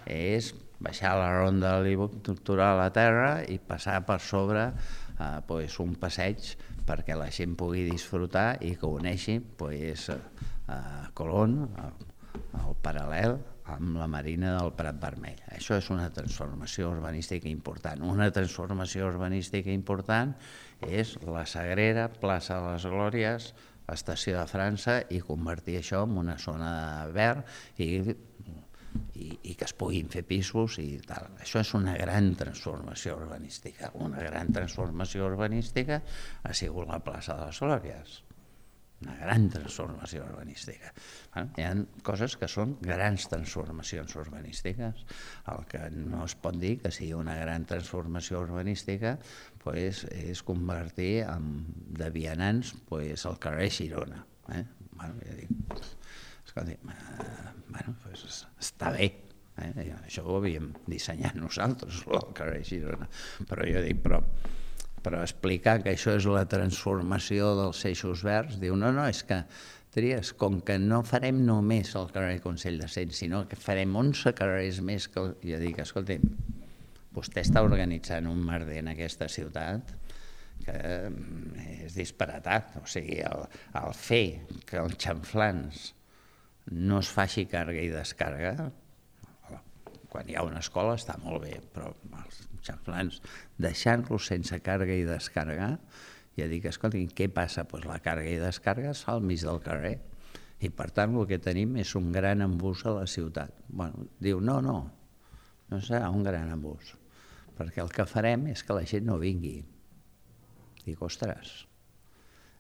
[0.06, 0.52] és
[0.84, 6.54] baixar la ronda estructural a terra i passar per sobre eh, pues, un passeig
[6.86, 10.10] perquè la gent pugui disfrutar i que uneixi pues,
[10.68, 11.64] a Colón,
[12.54, 13.40] al paral·lel,
[13.72, 15.40] amb la Marina del Prat Vermell.
[15.56, 18.04] Això és una transformació urbanística important.
[18.04, 20.34] Una transformació urbanística important
[20.84, 23.54] és la Sagrera, plaça de les Glòries,
[23.88, 26.74] l'estació de França i convertir això en una zona
[27.14, 27.90] verd i,
[29.20, 31.32] i, i que es puguin fer pisos i tal.
[31.44, 33.92] Això és una gran transformació urbanística.
[34.04, 36.04] Una gran transformació urbanística
[36.44, 38.22] ha sigut la plaça de les Glòries
[39.04, 40.92] una gran transformació urbanística.
[41.36, 41.74] Hi ha
[42.06, 45.04] coses que són grans transformacions urbanístiques.
[45.54, 49.18] El que no es pot dir que sigui una gran transformació urbanística
[49.64, 51.52] pues, és convertir en,
[52.00, 54.24] de vianants pues, el carrer Girona.
[54.54, 54.64] Eh?
[54.94, 55.78] Bueno, ja dic,
[56.46, 59.10] escolti, eh, bueno, pues, està bé,
[59.58, 59.88] eh?
[60.04, 63.08] això ho havíem dissenyat nosaltres, el carrer Girona,
[63.50, 64.22] però jo dic, però
[65.04, 69.44] però explicar que això és la transformació dels eixos verds, diu, no, no, és que
[69.94, 74.32] Tries, com que no farem només el carrer Consell de Cent, sinó que farem 11
[74.34, 75.22] carrers més que...
[75.46, 76.16] Jo dic, escolti,
[77.14, 79.94] vostè està organitzant un merder en aquesta ciutat
[80.64, 80.78] que
[81.12, 82.80] mm, és disparatat.
[82.82, 83.46] O sigui, el,
[83.84, 84.26] el fer
[84.66, 85.92] que els xanflans
[86.74, 88.72] no es faci càrrega i descàrrega,
[90.10, 91.94] quan hi ha una escola està molt bé, però
[92.24, 93.20] els xanflans,
[93.62, 95.70] deixant-los sense càrrega i descàrrega,
[96.38, 97.68] ja dic, escolta, què passa?
[97.70, 99.98] Pues la càrrega i descàrrega es fa al mig del carrer.
[100.64, 103.52] I per tant el que tenim és un gran embús a la ciutat.
[103.68, 104.78] Bueno, diu, no, no,
[105.70, 106.96] no serà un gran embús,
[107.58, 109.60] perquè el que farem és que la gent no vingui.
[110.86, 111.64] Dic, ostres,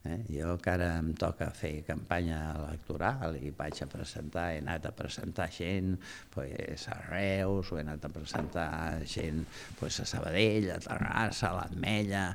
[0.03, 0.17] Eh?
[0.27, 4.91] Jo que ara em toca fer campanya electoral i vaig a presentar, he anat a
[4.95, 5.95] presentar gent
[6.33, 9.45] pues, a Reus, o he anat a presentar gent
[9.79, 12.27] pues, a Sabadell, a Terrassa, a l'Ametlla...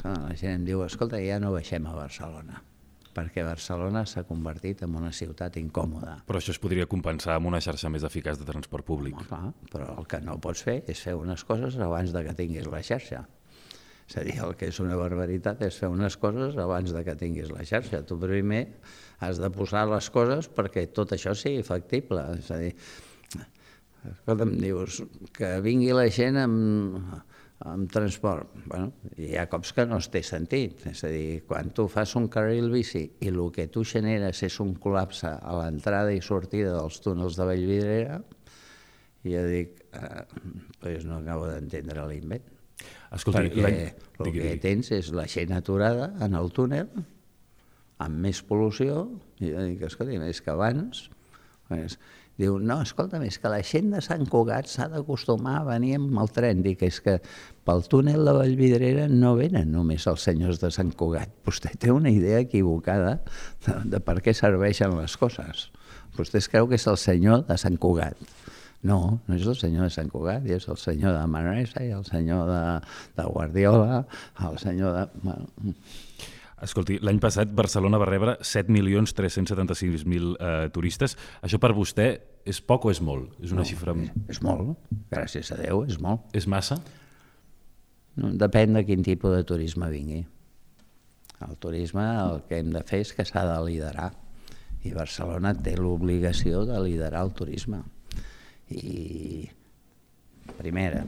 [0.00, 2.62] La gent em diu, escolta, ja no baixem a Barcelona
[3.10, 6.20] perquè Barcelona s'ha convertit en una ciutat incòmoda.
[6.28, 9.16] Però això es podria compensar amb una xarxa més eficaç de transport públic.
[9.18, 12.36] No, clar, però el que no pots fer és fer unes coses abans de que
[12.38, 13.24] tinguis la xarxa.
[14.10, 17.14] És a dir, el que és una barbaritat és fer unes coses abans de que
[17.14, 18.00] tinguis la xarxa.
[18.02, 18.64] Tu primer
[19.22, 22.24] has de posar les coses perquè tot això sigui factible.
[22.40, 22.72] És a dir,
[24.10, 24.98] escolta'm, dius,
[25.36, 26.98] que vingui la gent amb,
[27.70, 28.50] amb transport.
[28.66, 30.82] Bueno, hi ha cops que no es té sentit.
[30.90, 34.58] És a dir, quan tu fas un carril bici i el que tu generes és
[34.58, 38.22] un col·lapse a l'entrada i sortida dels túnels de Vallvidrera,
[39.22, 40.24] jo dic, eh,
[40.82, 42.56] pues no acabo d'entendre l'invent.
[43.14, 46.90] Escolti, perquè el digui, que tens és la gent aturada en el túnel,
[48.00, 49.04] amb més pol·lució,
[49.40, 51.08] i jo dic, escolta, és que abans...
[51.70, 52.00] Pues,
[52.40, 56.18] diu, no, escolta, és que la gent de Sant Cugat s'ha d'acostumar a venir amb
[56.22, 56.64] el tren.
[56.64, 57.18] Dic, és que
[57.68, 61.30] pel túnel de Vallvidrera no venen només els senyors de Sant Cugat.
[61.46, 63.20] Vostè té una idea equivocada
[63.66, 65.68] de, de per què serveixen les coses.
[66.16, 68.18] Vostè es creu que és el senyor de Sant Cugat
[68.82, 72.04] no, no és el senyor de Sant Cugat, és el senyor de Manresa i el
[72.08, 72.60] senyor de,
[73.18, 74.04] de Guardiola,
[74.48, 75.08] el senyor de...
[75.24, 75.74] Bueno.
[76.60, 81.16] Escolti, l'any passat Barcelona va rebre 7.376.000 eh, turistes.
[81.44, 82.08] Això per vostè
[82.48, 83.36] és poc o és molt?
[83.40, 83.94] És una no, xifra...
[83.96, 84.74] És, és molt,
[85.12, 86.28] gràcies a Déu, és molt.
[86.36, 86.76] És massa?
[88.20, 90.24] No, depèn de quin tipus de turisme vingui.
[91.46, 94.10] El turisme el que hem de fer és que s'ha de liderar
[94.84, 97.80] i Barcelona té l'obligació de liderar el turisme.
[98.70, 99.50] I
[100.58, 101.02] primera,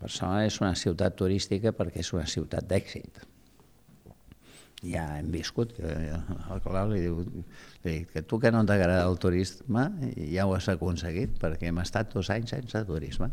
[0.00, 3.22] Barcelona és una ciutat turística perquè és una ciutat d'èxit.
[4.84, 5.92] Ja hem viscut, que
[6.52, 7.22] al Colau li diu,
[7.84, 9.86] li dic que tu que no t'agrada el turisme
[10.16, 13.30] ja ho has aconseguit perquè hem estat dos anys sense turisme.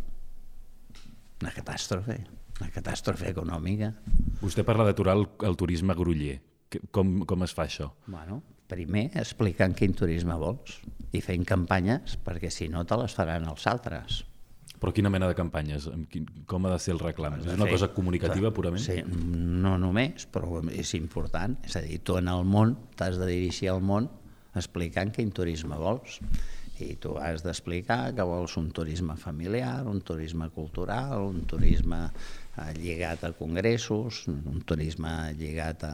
[1.41, 2.22] Una catàstrofe,
[2.59, 3.91] una catàstrofe econòmica.
[4.39, 6.39] Vostè parla d'aturar el, el turisme groller.
[6.95, 7.89] Com, com es fa això?
[8.07, 8.39] Bueno,
[8.72, 10.80] primer explicant quin turisme vols
[11.12, 14.22] i fent campanyes perquè si no te les faran els altres.
[14.82, 15.86] Però quina mena de campanyes?
[16.49, 17.36] Com ha de ser el reclam?
[17.38, 18.82] És una cosa comunicativa purament?
[18.82, 21.59] Sí, no només, però és important.
[21.68, 24.09] És a dir, tu en el món t'has de dirigir al món
[24.57, 26.18] explicant quin turisme vols.
[26.82, 32.72] I tu has d'explicar que vols un turisme familiar, un turisme cultural, un turisme eh,
[32.80, 35.93] lligat a congressos, un turisme lligat a,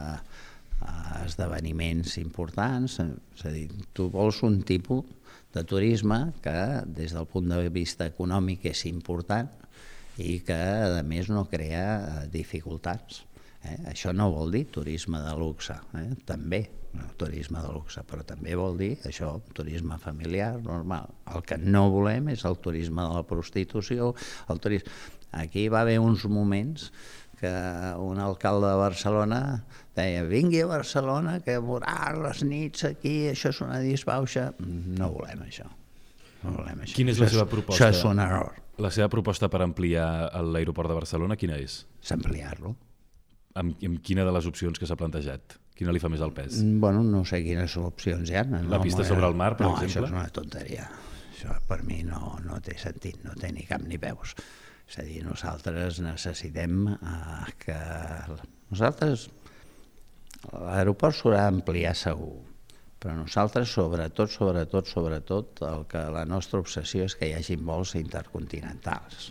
[0.84, 5.06] a esdeveniments importants, és a dir, tu vols un tipus
[5.54, 9.48] de turisme que des del punt de vista econòmic és important
[10.18, 10.58] i que
[10.98, 13.22] a més no crea eh, dificultats.
[13.64, 13.78] Eh?
[13.92, 16.10] Això no vol dir turisme de luxe, eh?
[16.26, 16.64] també
[16.94, 21.10] no, turisme de luxe, però també vol dir això, turisme familiar, normal.
[21.34, 24.14] El que no volem és el turisme de la prostitució,
[24.48, 25.14] el turisme...
[25.36, 26.86] Aquí va haver uns moments
[27.40, 27.50] que
[28.02, 29.40] un alcalde de Barcelona
[29.96, 34.50] deia vingui a Barcelona que veurà les nits aquí, això és una disbauxa.
[34.58, 35.66] No volem això.
[36.44, 36.94] No volem això.
[36.98, 37.88] Quina és la seva proposta?
[37.88, 38.52] Això és un error.
[38.78, 40.06] La seva proposta per ampliar
[40.46, 41.80] l'aeroport de Barcelona, quina és?
[42.00, 42.76] S'ampliar-lo.
[43.58, 45.56] amb, amb quina de les opcions que s'ha plantejat?
[45.74, 46.60] Quina li fa més al pes?
[46.62, 48.44] Mm, Bueno, no sé quines opcions hi ha.
[48.44, 49.88] No, La pista sobre el mar, per no, exemple?
[49.88, 50.86] això és una tonteria.
[51.34, 54.36] Això per mi no, no té sentit, no té ni cap ni peus.
[54.88, 57.76] És a dir, nosaltres necessitem eh, que...
[58.68, 59.26] Nosaltres,
[60.52, 62.38] l'aeroport s'haurà d'ampliar segur,
[63.00, 67.94] però nosaltres, sobretot, sobretot, sobretot, el que la nostra obsessió és que hi hagi vols
[68.00, 69.30] intercontinentals.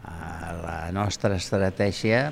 [0.00, 2.26] Eh, La nostra estratègia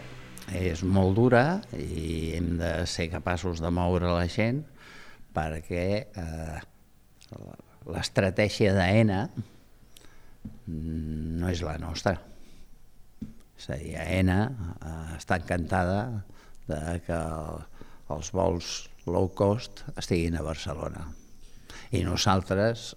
[0.56, 1.44] és molt dura
[1.76, 4.64] i hem de ser capaços de moure la gent
[5.32, 6.58] perquè eh,
[7.88, 9.26] l'estratègia d'AENA
[10.66, 12.16] no és la nostra.
[13.58, 14.38] És a dir, AENA
[15.16, 16.24] està encantada
[16.68, 17.62] de que el,
[18.14, 18.72] els vols
[19.06, 21.06] low cost estiguin a Barcelona.
[21.92, 22.92] I nosaltres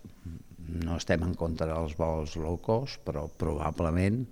[0.67, 4.23] no estem en contra dels vols low cost, però probablement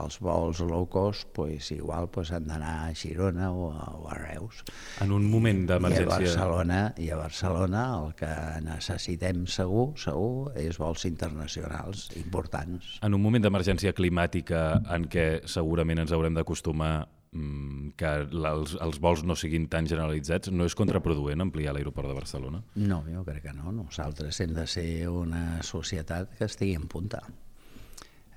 [0.00, 4.16] els vols low cost pues, igual pues, han d'anar a Girona o a, o a
[4.18, 4.62] Reus.
[5.02, 6.12] En un moment I a d'emergència...
[6.14, 8.32] Barcelona, I a Barcelona el que
[8.66, 12.98] necessitem segur, segur, és vols internacionals importants.
[13.06, 16.94] En un moment d'emergència climàtica en què segurament ens haurem d'acostumar
[17.32, 22.14] que la- els, els vols no siguin tan generalitzats, no és contraproduent ampliar l'aeroport de
[22.16, 22.62] Barcelona?
[22.74, 23.70] No, jo crec que no.
[23.72, 27.22] Nosaltres hem de ser una societat que estigui en punta.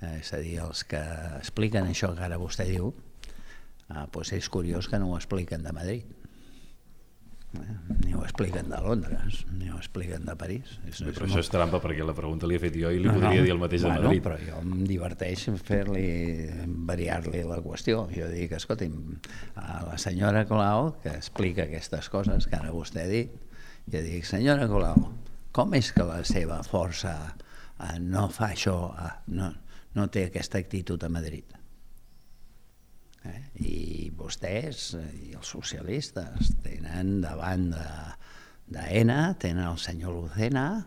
[0.00, 1.00] Eh, és a dir, els que
[1.40, 2.92] expliquen això que ara vostè diu,
[3.90, 6.13] eh, doncs és curiós que no ho expliquen de Madrid.
[8.04, 10.74] Ni ho expliquen de Londres, ni ho expliquen de París.
[10.88, 13.42] És, Però això és trampa perquè la pregunta li he fet jo i li podria
[13.44, 14.22] dir el mateix de bueno, Madrid.
[14.24, 16.06] però jo em diverteix fer-li,
[16.90, 18.04] variar-li la qüestió.
[18.14, 19.18] Jo dic, escolti'm,
[19.60, 23.34] a la senyora Colau, que explica aquestes coses que ara vostè ha dit,
[23.90, 25.10] jo dic, senyora Colau,
[25.54, 29.52] com és que la seva força eh, no fa això, eh, no,
[29.94, 31.44] no té aquesta actitud a Madrid?
[33.24, 33.40] Eh?
[33.64, 33.78] I
[34.16, 37.88] vostès i els socialistes tenen davant de
[38.74, 40.84] d'AENA, tenen el senyor Lucena,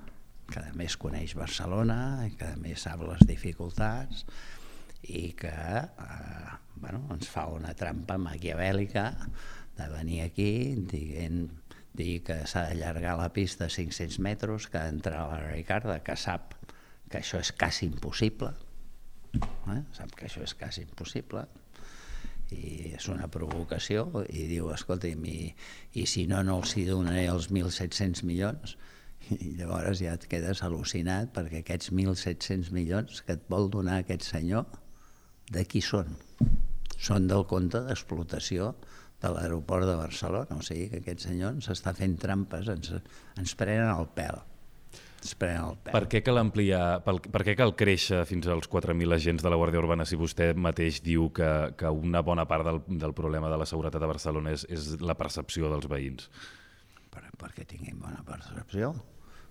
[0.49, 4.23] que a més coneix Barcelona, que a més sap les dificultats,
[5.03, 9.11] i que eh, bueno, ens fa una trampa maquiavèlica
[9.77, 11.45] de venir aquí dient
[11.97, 15.99] dir que s'ha d'allargar la pista a 500 metres, que ha d'entrar a la Ricarda,
[16.05, 16.53] que sap
[17.09, 18.51] que això és quasi impossible,
[19.37, 19.81] eh?
[19.95, 21.45] sap que això és quasi impossible,
[22.55, 25.53] i és una provocació i diu, escolti'm, i,
[25.99, 28.77] i si no, no els hi donaré els 1.700 milions
[29.35, 34.27] i llavors ja et quedes al·lucinat perquè aquests 1.700 milions que et vol donar aquest
[34.29, 34.67] senyor,
[35.51, 36.15] de qui són?
[36.97, 38.73] Són del compte d'explotació
[39.21, 42.93] de l'aeroport de Barcelona, o sigui que aquest senyor ens està fent trampes, ens,
[43.39, 44.39] ens prenen el pèl.
[45.27, 45.93] Ens prenen el pèl.
[45.93, 49.59] Per què cal ampliar, per, per què cal créixer fins als 4.000 agents de la
[49.59, 53.59] Guàrdia Urbana si vostè mateix diu que, que una bona part del, del problema de
[53.59, 56.31] la seguretat a Barcelona és, és la percepció dels veïns?
[57.17, 58.93] per, perquè tinguin bona percepció.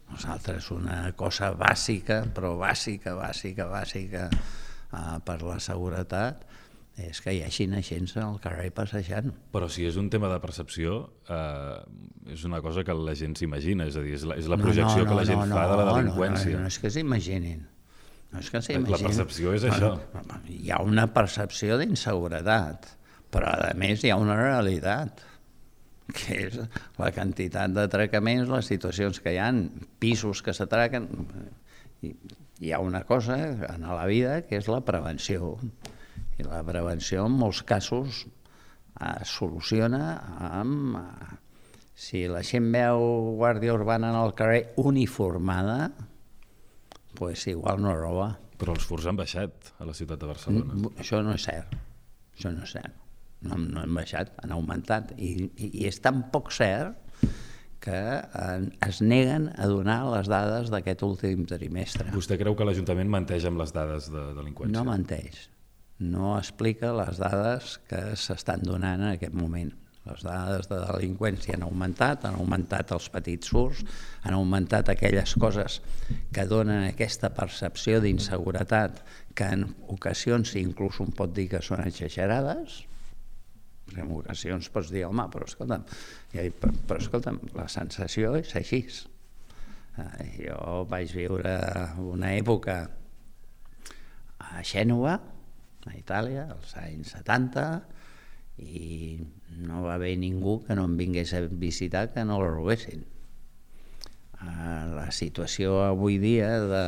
[0.07, 6.45] Nosaltres una cosa bàsica, però bàsica, bàsica, bàsica uh, per la seguretat
[6.97, 9.31] és que hi hagin agents al carrer passejant.
[9.53, 13.85] Però si és un tema de percepció, eh, és una cosa que la gent s'imagina,
[13.91, 16.53] és a dir, és la, és la projecció que la gent fa de la delinqüència.
[16.55, 17.67] No, no, no és que s'imaginin.
[18.33, 19.07] No és que La s'imaginin.
[19.11, 20.43] percepció és Bueno, això.
[20.51, 22.89] Hi ha una percepció d'inseguretat,
[23.31, 25.21] però a més hi ha una realitat
[26.17, 26.57] que és
[26.99, 29.67] la quantitat d'atracaments, les situacions que hi han,
[29.99, 31.09] pisos que s'atraquen.
[32.61, 33.37] Hi ha una cosa
[33.75, 35.59] en la vida que és la prevenció.
[36.39, 38.25] I la prevenció en molts casos
[38.97, 40.05] es soluciona
[40.61, 40.97] amb...
[41.01, 41.35] eh,
[41.97, 43.01] Si la gent veu
[43.41, 45.87] guàrdia urbana en el carrer uniformada,
[47.17, 48.27] pues igual no roba.
[48.61, 50.75] Però els furs han baixat a la ciutat de Barcelona.
[50.77, 51.73] Mm, Això no és cert.
[52.37, 52.93] Això no és cert.
[53.49, 55.15] No, no han baixat, han augmentat.
[55.17, 57.01] I, i, i és tan poc cert
[57.81, 62.11] que eh, es neguen a donar les dades d'aquest últim trimestre.
[62.13, 64.77] Vostè creu que l'Ajuntament menteix amb les dades de delinqüència?
[64.77, 65.47] No menteix.
[65.99, 69.73] No explica les dades que s'estan donant en aquest moment.
[70.07, 73.81] Les dades de delinqüència han augmentat, han augmentat els petits furs,
[74.23, 75.81] han augmentat aquelles coses
[76.35, 79.01] que donen aquesta percepció d'inseguretat
[79.35, 82.85] que en ocasions inclús un pot dir que són exagerades,
[83.97, 85.85] en ocasions pots dir, home, però escolta'm,
[86.33, 88.85] però, però escolta'm, la sensació és així.
[89.97, 91.57] Eh, Jo vaig viure
[92.05, 92.77] una època
[94.39, 95.17] a Xènova,
[95.87, 97.67] a Itàlia, als anys 70,
[98.59, 99.21] i
[99.67, 103.05] no va haver ningú que no em vingués a visitar que no la robessin.
[104.41, 106.85] Eh, La situació avui dia de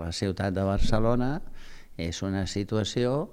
[0.00, 1.40] la ciutat de Barcelona
[1.96, 3.30] és una situació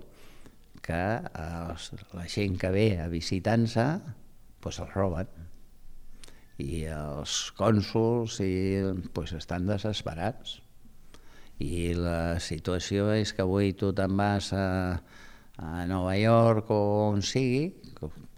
[0.85, 3.85] que els, la gent que ve a visitar-se
[4.61, 5.29] pues, els roben
[6.61, 8.53] i els cònsuls i,
[9.13, 10.59] pues, estan desesperats
[11.61, 14.65] i la situació és que avui tu te'n vas a,
[15.61, 16.81] a Nova York o
[17.11, 17.69] on sigui,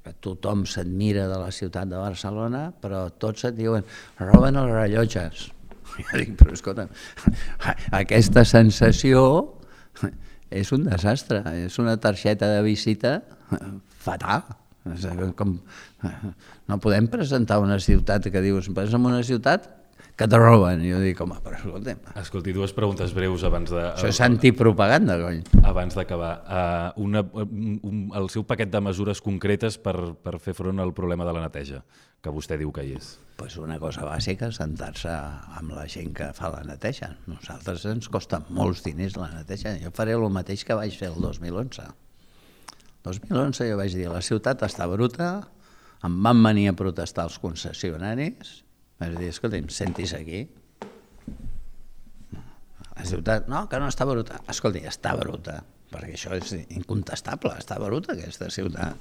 [0.04, 3.86] que tothom s'admira de la ciutat de Barcelona, però tots et diuen
[4.20, 5.50] roben els rellotges.
[5.94, 6.88] Jo dic, però escolta,
[8.02, 9.22] aquesta sensació
[10.62, 13.20] és un desastre, és una targeta de visita
[14.04, 14.42] fatal.
[15.38, 15.54] Com,
[16.68, 19.70] no podem presentar una ciutat que dius, vas en una ciutat
[20.16, 20.84] que te roben.
[20.86, 22.02] I jo dic, home, però escolta'm...
[22.22, 23.82] Escolti, dues preguntes breus abans de...
[23.96, 25.42] Això és antipropaganda, cony.
[25.66, 26.32] Abans d'acabar.
[26.44, 30.94] Uh, una, un, un, el seu paquet de mesures concretes per, per fer front al
[30.94, 31.82] problema de la neteja,
[32.22, 33.16] que vostè diu que hi és.
[33.40, 35.12] Pues una cosa bàsica, sentar-se
[35.58, 37.16] amb la gent que fa la neteja.
[37.26, 39.74] Nosaltres ens costa molts diners la neteja.
[39.82, 41.90] Jo faré el mateix que vaig fer el 2011.
[43.04, 45.34] El 2011 jo vaig dir, la ciutat està bruta,
[46.08, 48.63] em van venir a protestar els concessionaris,
[49.02, 50.46] vaig dir, escolta'm, sentis aquí.
[52.94, 54.40] La ciutat, no, que no està bruta.
[54.52, 59.00] Escolti, està bruta, perquè això és incontestable, està bruta aquesta ciutat.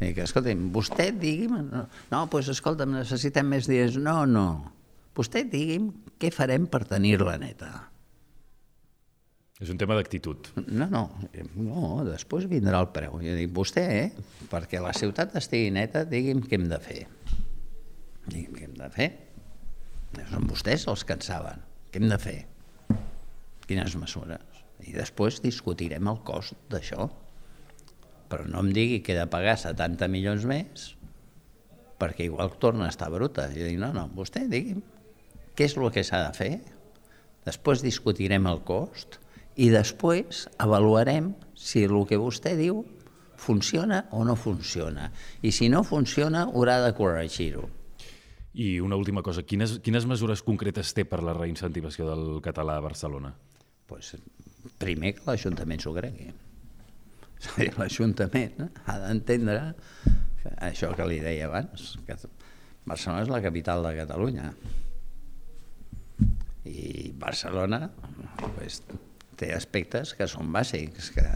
[0.00, 1.58] I que, escolti'm, vostè digui'm...
[1.68, 3.98] No, no doncs escolta'm, necessitem més dies.
[4.00, 4.46] No, no.
[5.16, 5.90] Vostè digui'm
[6.20, 7.70] què farem per tenir-la neta.
[9.60, 10.48] És un tema d'actitud.
[10.72, 11.02] No, no,
[11.60, 13.18] no, després vindrà el preu.
[13.20, 17.02] Jo dic, vostè, eh, perquè la ciutat estigui neta, digui'm què hem de fer.
[18.30, 19.08] Digui'm què hem de fer.
[20.30, 21.64] Són vostès els que en saben.
[21.90, 22.38] Què hem de fer?
[23.66, 24.62] Quines mesures?
[24.86, 27.10] I després discutirem el cost d'això.
[28.30, 30.94] Però no em digui que he de pagar 70 milions més
[32.00, 33.50] perquè igual torna a estar bruta.
[33.52, 34.80] Jo dic, no, no, vostè digui'm
[35.60, 36.54] què és el que s'ha de fer,
[37.44, 39.18] després discutirem el cost
[39.60, 42.78] i després avaluarem si el que vostè diu
[43.40, 45.10] funciona o no funciona.
[45.44, 47.66] I si no funciona, haurà de corregir-ho.
[48.52, 52.84] I una última cosa, quines, quines mesures concretes té per la reincentivació del català a
[52.84, 53.30] Barcelona?
[53.86, 54.16] Pues,
[54.82, 56.32] primer que l'Ajuntament s'ho cregui.
[57.78, 59.60] L'Ajuntament ha d'entendre
[60.66, 62.16] això que li deia abans, que
[62.88, 64.50] Barcelona és la capital de Catalunya.
[66.70, 67.86] I Barcelona
[68.56, 68.82] pues,
[69.40, 71.26] té aspectes que són bàsics, que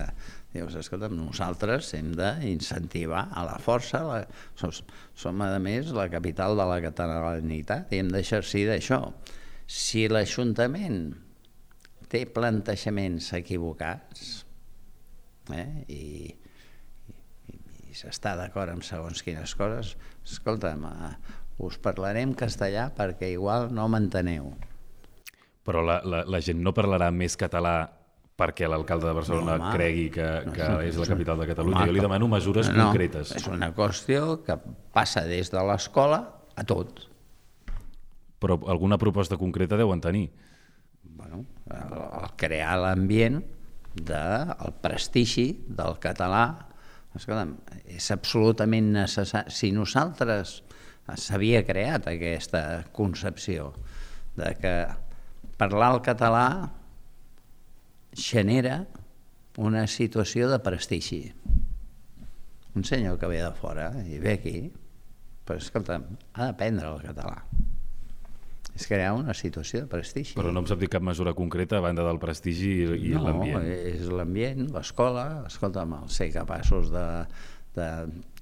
[0.55, 4.21] Dius, escolta, nosaltres hem d'incentivar a la força, la,
[4.55, 4.71] som,
[5.19, 9.01] som a més la capital de la catalanitat i hem d'exercir d'això.
[9.67, 11.09] Si l'Ajuntament
[12.13, 14.45] té plantejaments equivocats
[15.51, 16.05] eh, i,
[17.51, 17.59] i,
[17.91, 21.11] i s'està d'acord amb segons quines coses, escolta'm, uh,
[21.67, 24.53] us parlarem castellà perquè igual no m'enteneu.
[25.67, 27.75] Però la, la, la gent no parlarà més català
[28.39, 31.81] perquè l'alcalde de Barcelona no, home, cregui que, que no, és la capital de Catalunya.
[31.83, 33.35] Home, jo li demano mesures no, concretes.
[33.39, 34.59] És una qüestió que
[34.95, 36.21] passa des de l'escola
[36.55, 37.07] a tot.
[38.43, 40.27] Però alguna proposta concreta deuen tenir.
[41.15, 43.39] Bueno, el, el crear l'ambient
[43.95, 46.45] del prestigi del català
[47.15, 47.55] escolta'm,
[47.87, 49.53] és absolutament necessari.
[49.55, 50.59] Si nosaltres
[51.21, 53.73] s'havia creat aquesta concepció
[54.39, 54.75] de que
[55.61, 56.47] parlar el català
[58.15, 58.85] genera
[59.59, 61.27] una situació de prestigi.
[62.75, 64.57] Un senyor que ve de fora i ve aquí,
[65.47, 66.01] però escolta,
[66.33, 67.45] ha d'aprendre el català.
[68.75, 70.35] És crear una situació de prestigi.
[70.35, 73.23] Però no em sap dir cap mesura concreta a banda del prestigi i, i no,
[73.29, 73.61] l'ambient.
[73.63, 77.05] No, és l'ambient, l'escola, escolta'm, el ser capaços de,
[77.75, 77.89] de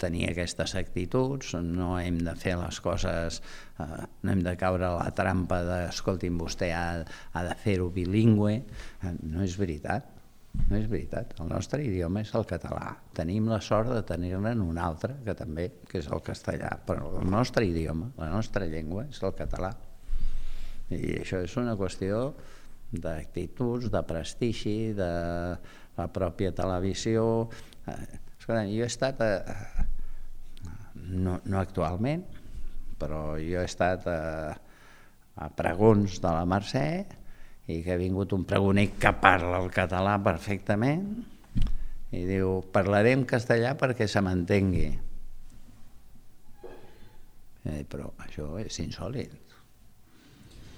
[0.01, 3.41] tenir aquestes actituds, no hem de fer les coses,
[3.81, 3.87] eh,
[4.23, 6.87] no hem de caure a la trampa de, escolti'm, vostè ha,
[7.33, 10.09] ha de fer-ho bilingüe, eh, no és veritat,
[10.69, 14.81] no és veritat, el nostre idioma és el català, tenim la sort de tenir-ne un
[14.81, 19.23] altre, que també, que és el castellà, però el nostre idioma, la nostra llengua és
[19.25, 19.73] el català,
[20.93, 22.35] i això és una qüestió
[22.93, 25.13] d'actituds, de prestigi, de
[25.97, 27.49] la pròpia televisió,
[27.89, 27.97] eh,
[28.43, 29.85] Escolta, jo he estat, a,
[31.15, 32.25] no, no actualment,
[32.99, 34.17] però jo he estat a,
[35.39, 36.87] a pregons de la Mercè
[37.71, 41.07] i que ha vingut un pregoner que parla el català perfectament
[42.11, 44.91] i diu, parlarem castellà perquè se m'entengui.
[47.95, 49.39] Però això és insòlid.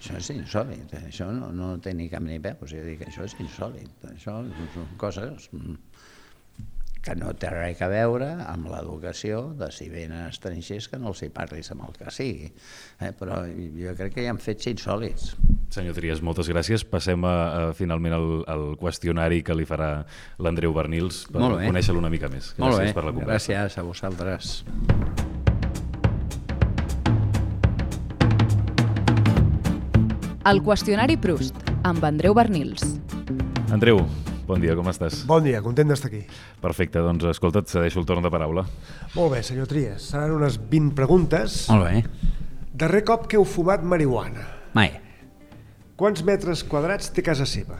[0.02, 3.40] Això és insòlid, això no, no té ni cap ni peus, jo dic, això és
[3.40, 4.42] insòlid, això
[4.76, 5.48] són coses
[7.04, 11.20] que no té res a veure amb l'educació de si venen estrangers que no els
[11.26, 12.48] hi parlis amb el que sigui.
[13.04, 13.12] Eh?
[13.18, 15.34] Però jo crec que hi han fets insòlids.
[15.74, 16.86] Senyor Trias, moltes gràcies.
[16.88, 19.90] Passem a, a finalment al, al qüestionari que li farà
[20.38, 22.54] l'Andreu Bernils per conèixer-lo una mica més.
[22.54, 23.52] Gràcies Molt bé, per la conversa.
[23.52, 24.54] gràcies a vosaltres.
[30.44, 31.56] El qüestionari Proust,
[31.88, 32.84] amb Andreu Bernils.
[33.72, 34.02] Andreu,
[34.48, 35.22] bon dia, com estàs?
[35.28, 36.24] Bon dia, content d'estar aquí.
[36.62, 38.66] Perfecte, doncs escolta, et cedeixo el torn de paraula.
[39.14, 40.10] Molt bé, senyor Trias.
[40.12, 41.64] Seran unes 20 preguntes.
[41.72, 42.04] Molt bé.
[42.74, 44.46] Darrer cop que heu fumat marihuana?
[44.74, 44.90] Mai.
[45.96, 47.78] Quants metres quadrats té casa seva?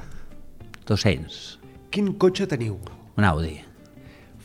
[0.87, 1.39] 200.
[1.91, 2.77] Quin cotxe teniu?
[3.19, 3.57] Un Audi.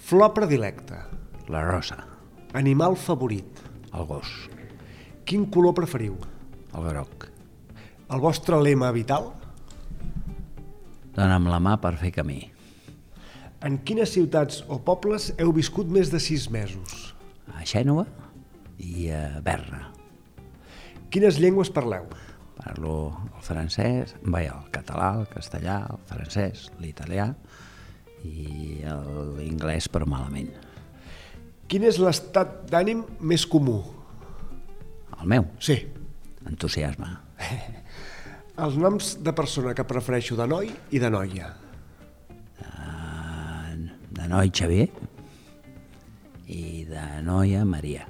[0.10, 1.04] Flor predilecta?
[1.50, 2.00] La rosa.
[2.58, 3.62] Animal favorit?
[3.94, 4.32] El gos.
[5.26, 6.16] Quin color preferiu?
[6.74, 7.28] El groc.
[8.10, 9.30] El vostre lema vital?
[11.20, 12.40] Dona'm la mà per fer camí.
[13.68, 17.10] En quines ciutats o pobles heu viscut més de sis mesos?
[17.52, 18.06] A Xènova
[18.80, 19.90] i a Berna.
[21.12, 22.06] Quines llengües parleu?
[22.56, 22.94] Parlo
[23.34, 27.28] el francès, bé, el català, el castellà, el francès, l'italià
[28.24, 30.54] i l'inglès però malament.
[31.68, 33.82] Quin és l'estat d'ànim més comú?
[35.20, 35.52] El meu?
[35.60, 35.82] Sí.
[36.48, 37.12] Entusiasme.
[38.60, 41.54] Els noms de persona que prefereixo de noi i de noia.
[42.60, 43.76] Uh,
[44.18, 44.90] de noi Xavier
[46.52, 48.04] i de noia Maria.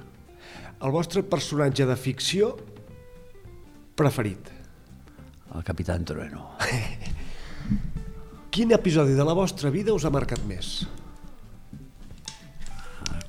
[0.80, 2.54] El vostre personatge de ficció
[3.94, 4.50] preferit?
[5.54, 6.48] El Capitán Trueno.
[8.50, 10.80] Quin episodi de la vostra vida us ha marcat més?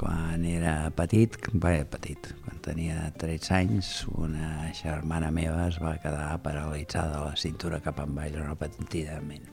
[0.01, 2.31] Quan era petit, bé, petit,
[2.63, 8.13] tenia 13 anys, una germana meva es va quedar paralitzada a la cintura cap en
[8.15, 9.47] baix repetidament.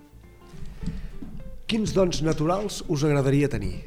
[1.68, 3.82] Quins dons naturals us agradaria tenir?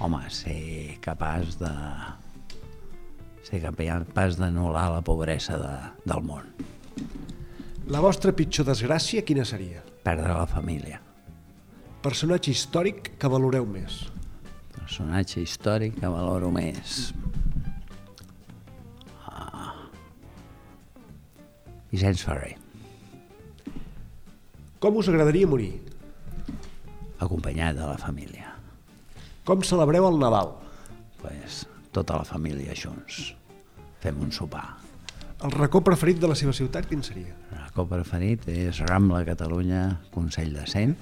[0.00, 1.72] Home, ser capaç de
[3.46, 5.74] ser capaç d'anul·lar la pobresa de,
[6.04, 6.50] del món.
[7.92, 9.84] La vostra pitjor desgràcia quina seria?
[10.04, 11.00] Perdre la família.
[12.02, 14.04] Personatge històric que valoreu més?
[14.86, 17.10] personatge històric que valoro més.
[21.92, 22.56] Vicenç Ferrer.
[24.82, 25.72] Com us agradaria morir?
[27.22, 28.52] Acompanyat de la família.
[29.46, 30.52] Com celebreu el Nadal?
[31.22, 31.64] Pues,
[31.94, 33.30] tota la família junts.
[34.02, 34.66] Fem un sopar.
[35.44, 37.34] El racó preferit de la seva ciutat quin seria?
[37.52, 39.82] El racó preferit és Rambla Catalunya,
[40.14, 40.96] Consell de Cent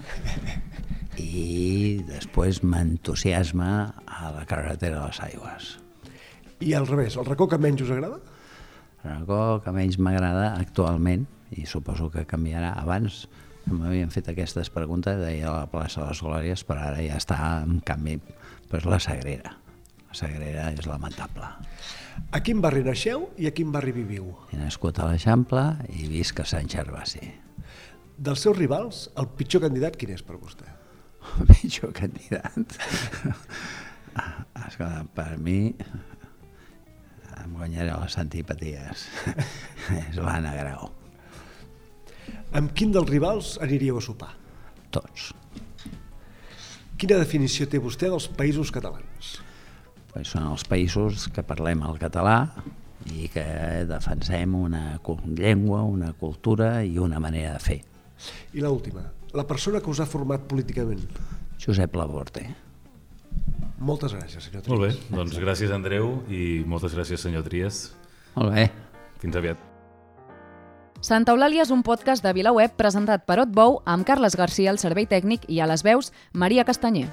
[1.23, 3.71] i després m'entusiasma
[4.05, 5.69] a la carretera de les aigües.
[6.67, 8.19] I al revés, el racó que menys us agrada?
[9.05, 13.27] El racó que menys m'agrada actualment, i suposo que canviarà abans,
[13.69, 17.83] m'havien fet aquestes preguntes, deia la plaça de les Glòries, però ara ja està en
[17.85, 18.17] canvi
[18.71, 19.55] pues, la Sagrera.
[20.09, 21.51] La Sagrera és lamentable.
[22.33, 24.31] A quin barri naixeu i a quin barri viviu?
[24.53, 27.29] He nascut a l'Eixample i visc a Sant Gervasi.
[28.17, 30.69] Dels seus rivals, el pitjor candidat quin és per vostè?
[31.51, 32.79] pitjor candidat.
[34.65, 35.75] Escolta, per mi
[37.43, 39.07] em guanyaré les antipaties.
[40.03, 40.91] És l'Anna Grau.
[42.55, 44.31] Amb quin dels rivals aniríeu a sopar?
[44.95, 45.33] Tots.
[47.01, 49.35] Quina definició té vostè dels països catalans?
[50.13, 52.37] Pues són els països que parlem el català
[53.11, 53.45] i que
[53.91, 57.81] defensem una llengua, una cultura i una manera de fer.
[58.55, 59.03] I l'última,
[59.35, 61.03] la persona que us ha format políticament?
[61.59, 62.47] Josep Laborte.
[63.85, 64.73] Moltes gràcies, senyor Trias.
[64.73, 67.91] Molt bé, doncs gràcies, Andreu, i moltes gràcies, senyor Trias.
[68.33, 68.71] Molt bé.
[69.21, 69.61] Fins aviat.
[71.05, 75.05] Santa Eulàlia és un podcast de VilaWeb presentat per Otbou amb Carles Garcia al servei
[75.05, 77.11] tècnic i a les veus Maria Castanyer.